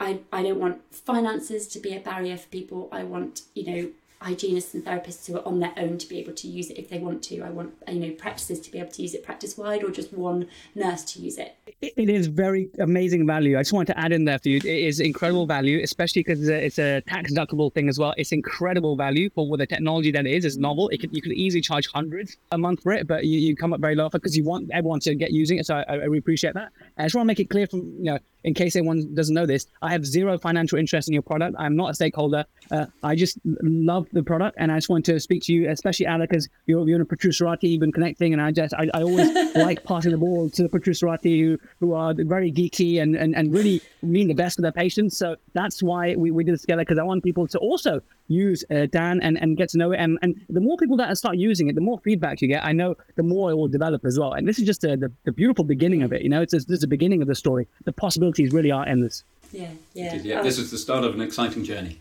[0.00, 2.88] I, I don't want finances to be a barrier for people.
[2.90, 3.90] I want, you know,
[4.20, 6.88] hygienists and therapists who are on their own to be able to use it if
[6.88, 7.42] they want to.
[7.42, 10.12] I want, you know, practices to be able to use it practice wide or just
[10.12, 11.56] one nurse to use it.
[11.80, 13.58] It, is very amazing value.
[13.58, 14.58] I just wanted to add in there for you.
[14.58, 18.14] It is incredible value, especially because it's a, tax deductible thing as well.
[18.16, 20.44] It's incredible value for what the technology that it is.
[20.44, 20.88] It's novel.
[20.88, 23.72] It can, you could easily charge hundreds a month for it, but you, you come
[23.72, 25.66] up very low because you want everyone to get using it.
[25.66, 26.70] So I, I really appreciate that.
[26.96, 29.46] I just want to make it clear from you know in case anyone doesn't know
[29.46, 31.56] this, I have zero financial interest in your product.
[31.58, 32.44] I'm not a stakeholder.
[32.70, 36.06] Uh, I just love the product, and I just want to speak to you, especially
[36.06, 39.02] Alec, because you're, you're in a Protruserati, you've been connecting, and I just I, I
[39.02, 43.34] always like passing the ball to the Protruserati who who are very geeky and, and,
[43.34, 45.16] and really mean the best for their patients.
[45.16, 48.64] So that's why we, we did this together because I want people to also use
[48.70, 49.98] uh, Dan and, and get to know it.
[49.98, 52.64] And, and the more people that start using it, the more feedback you get.
[52.64, 54.32] I know the more it will develop as well.
[54.32, 56.22] And this is just a, the, the beautiful beginning of it.
[56.22, 57.66] You know, it's just, this is the beginning of the story.
[57.84, 59.24] The possibilities really are endless.
[59.52, 60.14] Yeah, yeah.
[60.16, 62.00] yeah, this is the start of an exciting journey.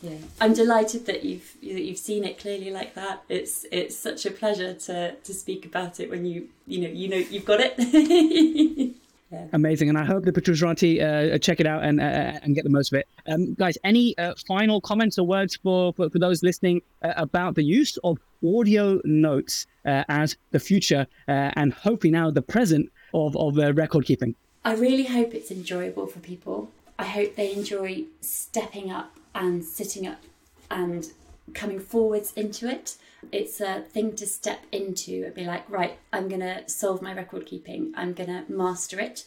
[0.00, 3.24] Yeah, I'm delighted that you've that you've seen it clearly like that.
[3.28, 7.08] It's it's such a pleasure to to speak about it when you you know you
[7.08, 8.94] know you've got it.
[9.30, 9.46] yeah.
[9.52, 12.70] Amazing, and I hope the Protruserati uh, check it out and uh, and get the
[12.70, 13.08] most of it.
[13.26, 17.54] Um, guys, any uh, final comments or words for, for, for those listening uh, about
[17.54, 22.90] the use of audio notes uh, as the future uh, and hopefully now the present
[23.12, 24.34] of of uh, record keeping?
[24.64, 26.70] I really hope it's enjoyable for people.
[26.98, 30.22] I hope they enjoy stepping up and sitting up
[30.70, 31.06] and
[31.54, 32.96] coming forwards into it.
[33.32, 37.12] It's a thing to step into and be like, right, I'm going to solve my
[37.12, 39.24] record keeping, I'm going to master it.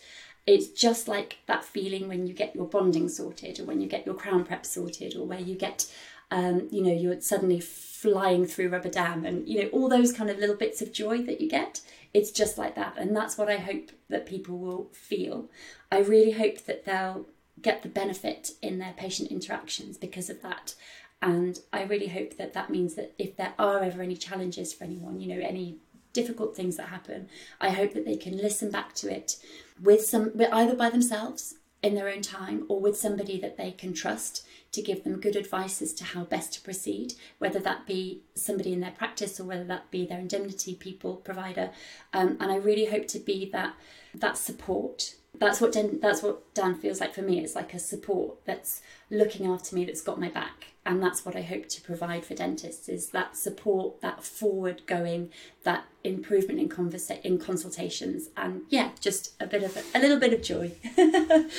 [0.47, 4.05] It's just like that feeling when you get your bonding sorted or when you get
[4.05, 5.91] your crown prep sorted or where you get,
[6.31, 10.29] um, you know, you're suddenly flying through Rubber Dam and, you know, all those kind
[10.29, 11.81] of little bits of joy that you get.
[12.13, 12.97] It's just like that.
[12.97, 15.49] And that's what I hope that people will feel.
[15.91, 17.27] I really hope that they'll
[17.61, 20.73] get the benefit in their patient interactions because of that.
[21.21, 24.85] And I really hope that that means that if there are ever any challenges for
[24.85, 25.77] anyone, you know, any
[26.13, 29.37] difficult things that happen, I hope that they can listen back to it
[29.81, 33.93] with some, either by themselves in their own time or with somebody that they can
[33.93, 38.21] trust to give them good advice as to how best to proceed, whether that be
[38.35, 41.71] somebody in their practice or whether that be their indemnity people provider.
[42.13, 43.73] Um, and I really hope to be that
[44.13, 45.15] that support.
[45.39, 47.39] That's what Dan, that's what Dan feels like for me.
[47.39, 51.35] It's like a support that's looking after me, that's got my back, and that's what
[51.35, 55.31] I hope to provide for dentists is that support, that forward going,
[55.63, 60.19] that improvement in conversa- in consultations, and yeah, just a bit of a, a little
[60.19, 60.73] bit of joy.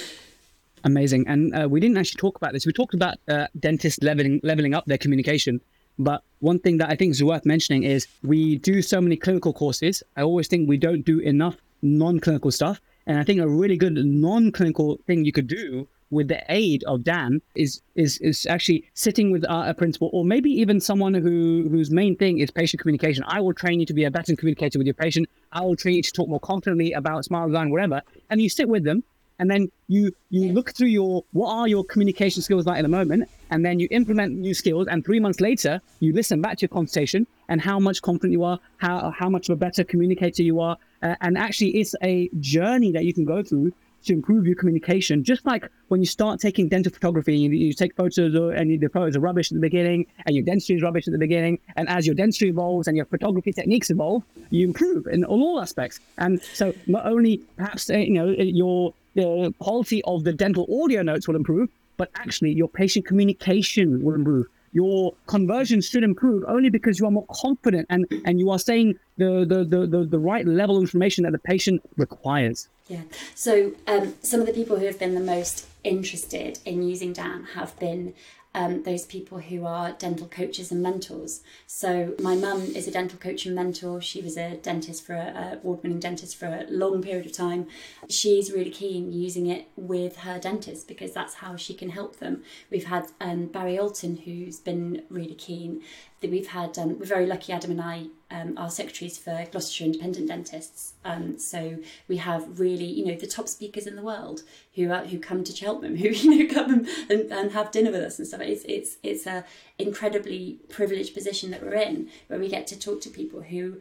[0.84, 1.26] Amazing.
[1.28, 2.66] And uh, we didn't actually talk about this.
[2.66, 5.60] We talked about uh, dentists leveling leveling up their communication.
[5.98, 9.52] But one thing that I think is worth mentioning is we do so many clinical
[9.52, 10.02] courses.
[10.16, 12.80] I always think we don't do enough non-clinical stuff.
[13.06, 17.02] And I think a really good non-clinical thing you could do with the aid of
[17.02, 21.90] Dan is is is actually sitting with a, principal or maybe even someone who whose
[21.90, 23.24] main thing is patient communication.
[23.26, 25.28] I will train you to be a better communicator with your patient.
[25.52, 28.02] I will train you to talk more confidently about smile design, whatever.
[28.30, 29.02] And you sit with them
[29.38, 32.88] and then you you look through your what are your communication skills like at the
[32.88, 36.62] moment and then you implement new skills and three months later you listen back to
[36.62, 40.42] your conversation and how much confident you are how how much of a better communicator
[40.42, 43.72] you are uh, and actually it's a journey that you can go through
[44.04, 45.22] to improve your communication.
[45.24, 49.16] Just like when you start taking dental photography, you, you take photos and the photos
[49.16, 51.58] are rubbish at the beginning, and your dentistry is rubbish at the beginning.
[51.76, 56.00] And as your dentistry evolves and your photography techniques evolve, you improve in all aspects.
[56.18, 61.02] And so not only perhaps uh, you know your the quality of the dental audio
[61.02, 61.68] notes will improve,
[62.02, 67.10] but actually your patient communication will improve your conversion should improve only because you are
[67.10, 70.82] more confident and, and you are saying the, the, the, the, the right level of
[70.82, 72.68] information that the patient requires.
[72.88, 73.02] Yeah.
[73.34, 77.44] So um, some of the people who have been the most interested in using Dan
[77.54, 78.14] have been
[78.54, 81.42] um, those people who are dental coaches and mentors.
[81.66, 84.00] So my mum is a dental coach and mentor.
[84.00, 87.66] She was a dentist for a award-winning dentist for a long period of time.
[88.08, 92.42] She's really keen using it with her dentists because that's how she can help them.
[92.70, 95.82] We've had um, Barry Oulton who's been really keen.
[96.22, 97.52] We've had, um, we're very lucky.
[97.52, 100.94] Adam and I um, are secretaries for Gloucestershire Independent Dentists.
[101.04, 101.78] Um, so
[102.08, 104.42] we have really, you know, the top speakers in the world
[104.74, 108.02] who are, who come to Cheltenham, who you know come and, and have dinner with
[108.02, 108.40] us and stuff.
[108.40, 109.44] It's it's it's a
[109.78, 113.80] incredibly privileged position that we're in, where we get to talk to people who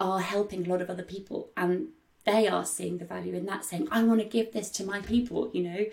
[0.00, 1.88] are helping a lot of other people and
[2.24, 5.00] they are seeing the value in that saying i want to give this to my
[5.00, 5.84] people you know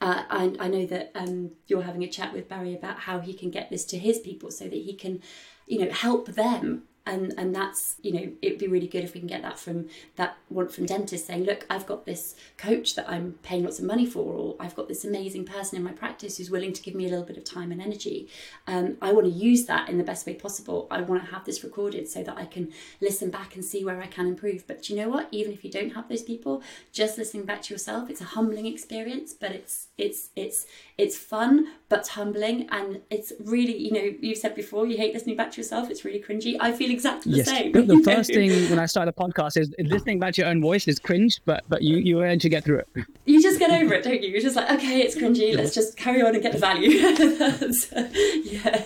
[0.00, 3.32] uh, I, I know that um, you're having a chat with Barry about how he
[3.32, 5.22] can get this to his people so that he can,
[5.66, 9.20] you know, help them and and that's you know it'd be really good if we
[9.20, 9.86] can get that from
[10.16, 13.84] that one from dentists saying look i've got this coach that i'm paying lots of
[13.84, 16.94] money for or i've got this amazing person in my practice who's willing to give
[16.94, 18.28] me a little bit of time and energy.
[18.66, 20.86] Um, i want to use that in the best way possible.
[20.90, 24.00] I want to have this recorded so that i can listen back and see where
[24.00, 24.66] i can improve.
[24.66, 25.28] But you know what?
[25.30, 28.66] Even if you don't have those people just listening back to yourself it's a humbling
[28.66, 32.68] experience but it's it's it's it's fun but humbling.
[32.70, 35.90] And it's really you know you've said before you hate listening back to yourself.
[35.90, 36.56] It's really cringy.
[36.60, 37.46] I feel exactly the yes.
[37.46, 37.72] same.
[37.72, 40.60] The, the first thing when i started a podcast is listening back to your own
[40.60, 42.88] voice is cringe but but you you learn to get through it.
[43.26, 44.30] You just get over it don't you?
[44.30, 46.90] You're just like okay it's cringy let's just carry on and get the value.
[48.54, 48.84] Yeah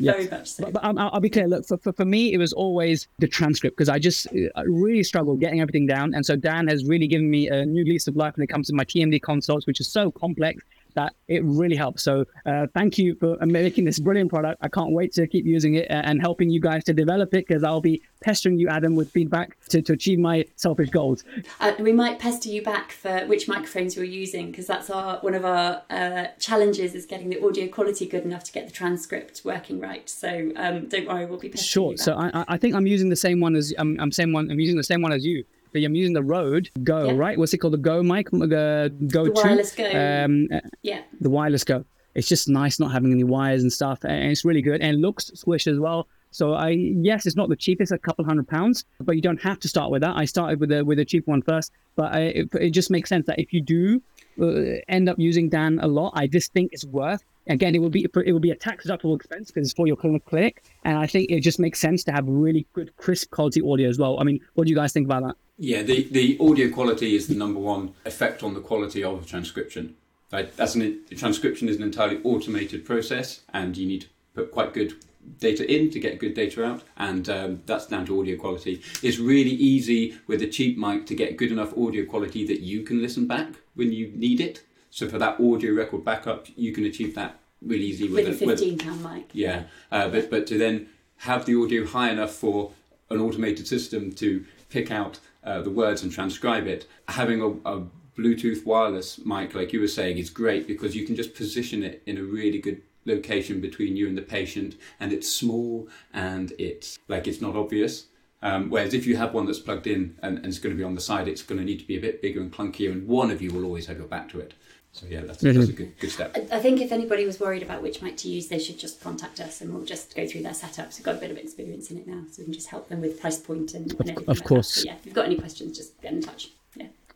[0.00, 0.16] yes.
[0.16, 0.64] very much so.
[0.64, 1.46] But, but I'll, I'll, be clear.
[1.46, 5.02] Look for, for, for me it was always the transcript because i just I really
[5.02, 6.14] struggled getting everything down.
[6.14, 8.68] And so dan has really given me a new lease of life when it comes
[8.68, 10.62] to my tmd consults which is so complex
[10.94, 12.02] that it really helps.
[12.02, 14.58] So uh, thank you for making this brilliant product.
[14.62, 17.64] I can't wait to keep using it and helping you guys to develop it because
[17.64, 21.24] I'll be pestering you, Adam, with feedback to, to achieve my selfish goals.
[21.60, 25.34] Uh, we might pester you back for which microphones you're using because that's our one
[25.34, 29.42] of our uh, challenges is getting the audio quality good enough to get the transcript
[29.44, 30.08] working right.
[30.08, 31.96] So um, don't worry, we'll be pestering sure.
[31.96, 34.50] So I, I think I'm using the same one as I'm, I'm same one.
[34.50, 35.44] I'm using the same one as you.
[35.74, 37.16] I'm using the Rode Go, yeah.
[37.16, 37.38] right?
[37.38, 37.74] What's it called?
[37.74, 39.90] The Go mic, the Go the wireless Go.
[39.90, 40.48] Um,
[40.82, 41.02] yeah.
[41.20, 41.84] The wireless Go.
[42.14, 45.30] It's just nice not having any wires and stuff, and it's really good and looks
[45.34, 46.08] squish as well.
[46.32, 49.58] So I yes, it's not the cheapest, a couple hundred pounds, but you don't have
[49.60, 50.16] to start with that.
[50.16, 53.08] I started with a with a cheap one first, but I, it, it, just makes
[53.08, 54.02] sense that if you do
[54.40, 57.90] uh, end up using Dan a lot, I just think it's worth Again, it will
[57.90, 61.06] be it will be a tax deductible expense because it's for your clinic, and I
[61.06, 64.20] think it just makes sense to have really good, crisp quality audio as well.
[64.20, 65.36] I mean, what do you guys think about that?
[65.62, 69.26] Yeah, the, the audio quality is the number one effect on the quality of a
[69.26, 69.94] transcription.
[70.32, 70.56] Right?
[70.56, 74.94] That's an, transcription is an entirely automated process, and you need to put quite good
[75.38, 78.80] data in to get good data out, and um, that's down to audio quality.
[79.02, 82.82] It's really easy with a cheap mic to get good enough audio quality that you
[82.82, 84.62] can listen back when you need it.
[84.88, 88.46] So for that audio record backup, you can achieve that really easy with, with a
[88.46, 89.28] fifteen pound mic.
[89.34, 90.88] Yeah, uh, but but to then
[91.18, 92.72] have the audio high enough for
[93.10, 97.86] an automated system to pick out uh, the words and transcribe it, having a, a
[98.16, 102.02] Bluetooth wireless mic, like you were saying, is great because you can just position it
[102.06, 106.98] in a really good location between you and the patient, and it's small and it's
[107.08, 108.06] like it's not obvious.
[108.42, 110.84] Um, whereas if you have one that's plugged in and, and, it's going to be
[110.84, 113.06] on the side, it's going to need to be a bit bigger and clunkier, and
[113.06, 114.54] one of you will always have your back to it.
[114.92, 115.58] So yeah, that's, mm-hmm.
[115.58, 116.36] that's a good, good step.
[116.50, 119.40] I think if anybody was worried about which mic to use, they should just contact
[119.40, 120.98] us and we'll just go through their setups.
[120.98, 123.00] We've got a bit of experience in it now, so we can just help them
[123.00, 124.28] with price point and, and everything.
[124.28, 124.84] Of like course.
[124.84, 126.50] yeah, if you've got any questions, just get in touch.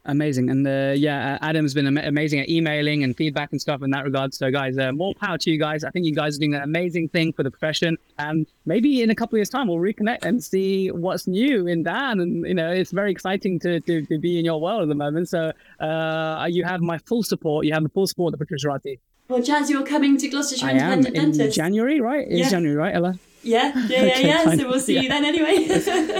[0.07, 0.50] Amazing.
[0.50, 3.90] And uh, yeah, uh, Adam's been am- amazing at emailing and feedback and stuff in
[3.92, 4.34] that regard.
[4.34, 5.82] So, guys, uh, more power to you guys.
[5.82, 7.96] I think you guys are doing an amazing thing for the profession.
[8.18, 11.84] And maybe in a couple of years' time, we'll reconnect and see what's new in
[11.84, 12.20] Dan.
[12.20, 14.94] And, you know, it's very exciting to, to, to be in your world at the
[14.94, 15.30] moment.
[15.30, 17.64] So, uh, you have my full support.
[17.64, 18.98] You have the full support of Protruserati.
[19.28, 21.57] Well, Jaz, you're coming to Gloucestershire I am Independent in Dentist.
[21.57, 22.26] January, right?
[22.28, 22.50] It's Yeah.
[22.50, 23.14] January, right, Ala?
[23.45, 24.45] Yeah, yeah, yeah, Okay, yeah.
[24.45, 24.59] fine.
[24.59, 25.66] So we'll see you then anyway.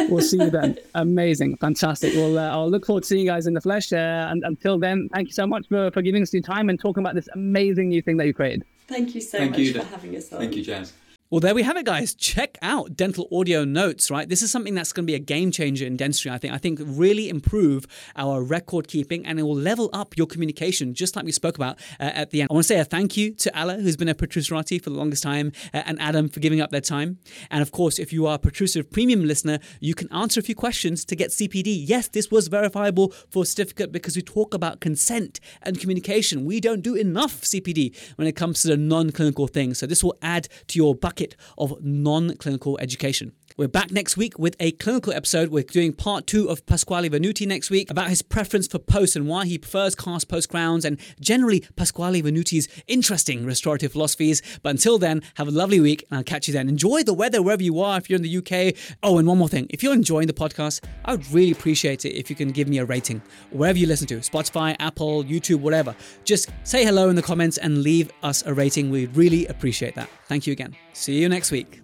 [0.09, 0.79] we'll see you then.
[0.95, 2.14] Amazing, fantastic.
[2.14, 3.93] Well, uh, I'll look forward to seeing you guys in the flesh.
[3.93, 6.79] Uh, and until then, thank you so much for, for giving us your time and
[6.79, 8.64] talking about this amazing new thing that you created.
[8.87, 10.39] Thank you so Thank much you, for having us on.
[10.41, 10.93] Thank you, Jaz.
[11.35, 12.14] Well, there we have it, guys.
[12.14, 14.28] Check out dental audio notes, right?
[14.28, 16.55] This is something that's going to be a game changer in dentistry, I think.
[16.55, 21.16] I think really improve our record keeping and it will level up your communication, just
[21.16, 22.53] like we spoke about uh, at the end.
[22.53, 24.97] I want to say a thank you to Ala, who's been a Protruserati for the
[24.97, 27.18] longest time, uh, and Adam for giving up their time.
[27.51, 30.55] And of course, if you are a Protrusive Premium listener, you can answer a few
[30.55, 31.82] questions to get CPD.
[31.85, 36.45] Yes, this was verifiable for a certificate because we talk about consent and communication.
[36.45, 39.78] We don't do enough CPD when it comes to the non clinical things.
[39.78, 41.24] So this will add to your bucket
[41.57, 43.33] of non clinical education.
[43.57, 45.51] We're back next week with a clinical episode.
[45.51, 49.29] We're doing part two of Pasquale Venuti next week about his preference for post and
[49.29, 54.43] why he prefers cast post crowns and generally Pasquale Venuti's interesting restorative philosophies.
[54.65, 56.69] But until then, have a lovely week and I'll catch you then.
[56.69, 58.75] Enjoy the weather wherever you are if you're in the UK.
[59.05, 59.69] Oh, and one more thing.
[59.71, 62.79] If you're enjoying the podcast, I would really appreciate it if you can give me
[62.79, 65.95] a rating wherever you listen to Spotify, Apple, YouTube, whatever.
[66.25, 68.91] Just say hello in the comments and leave us a rating.
[68.91, 70.11] We'd really appreciate that.
[70.27, 70.75] Thank you again.
[70.93, 71.84] See you next week.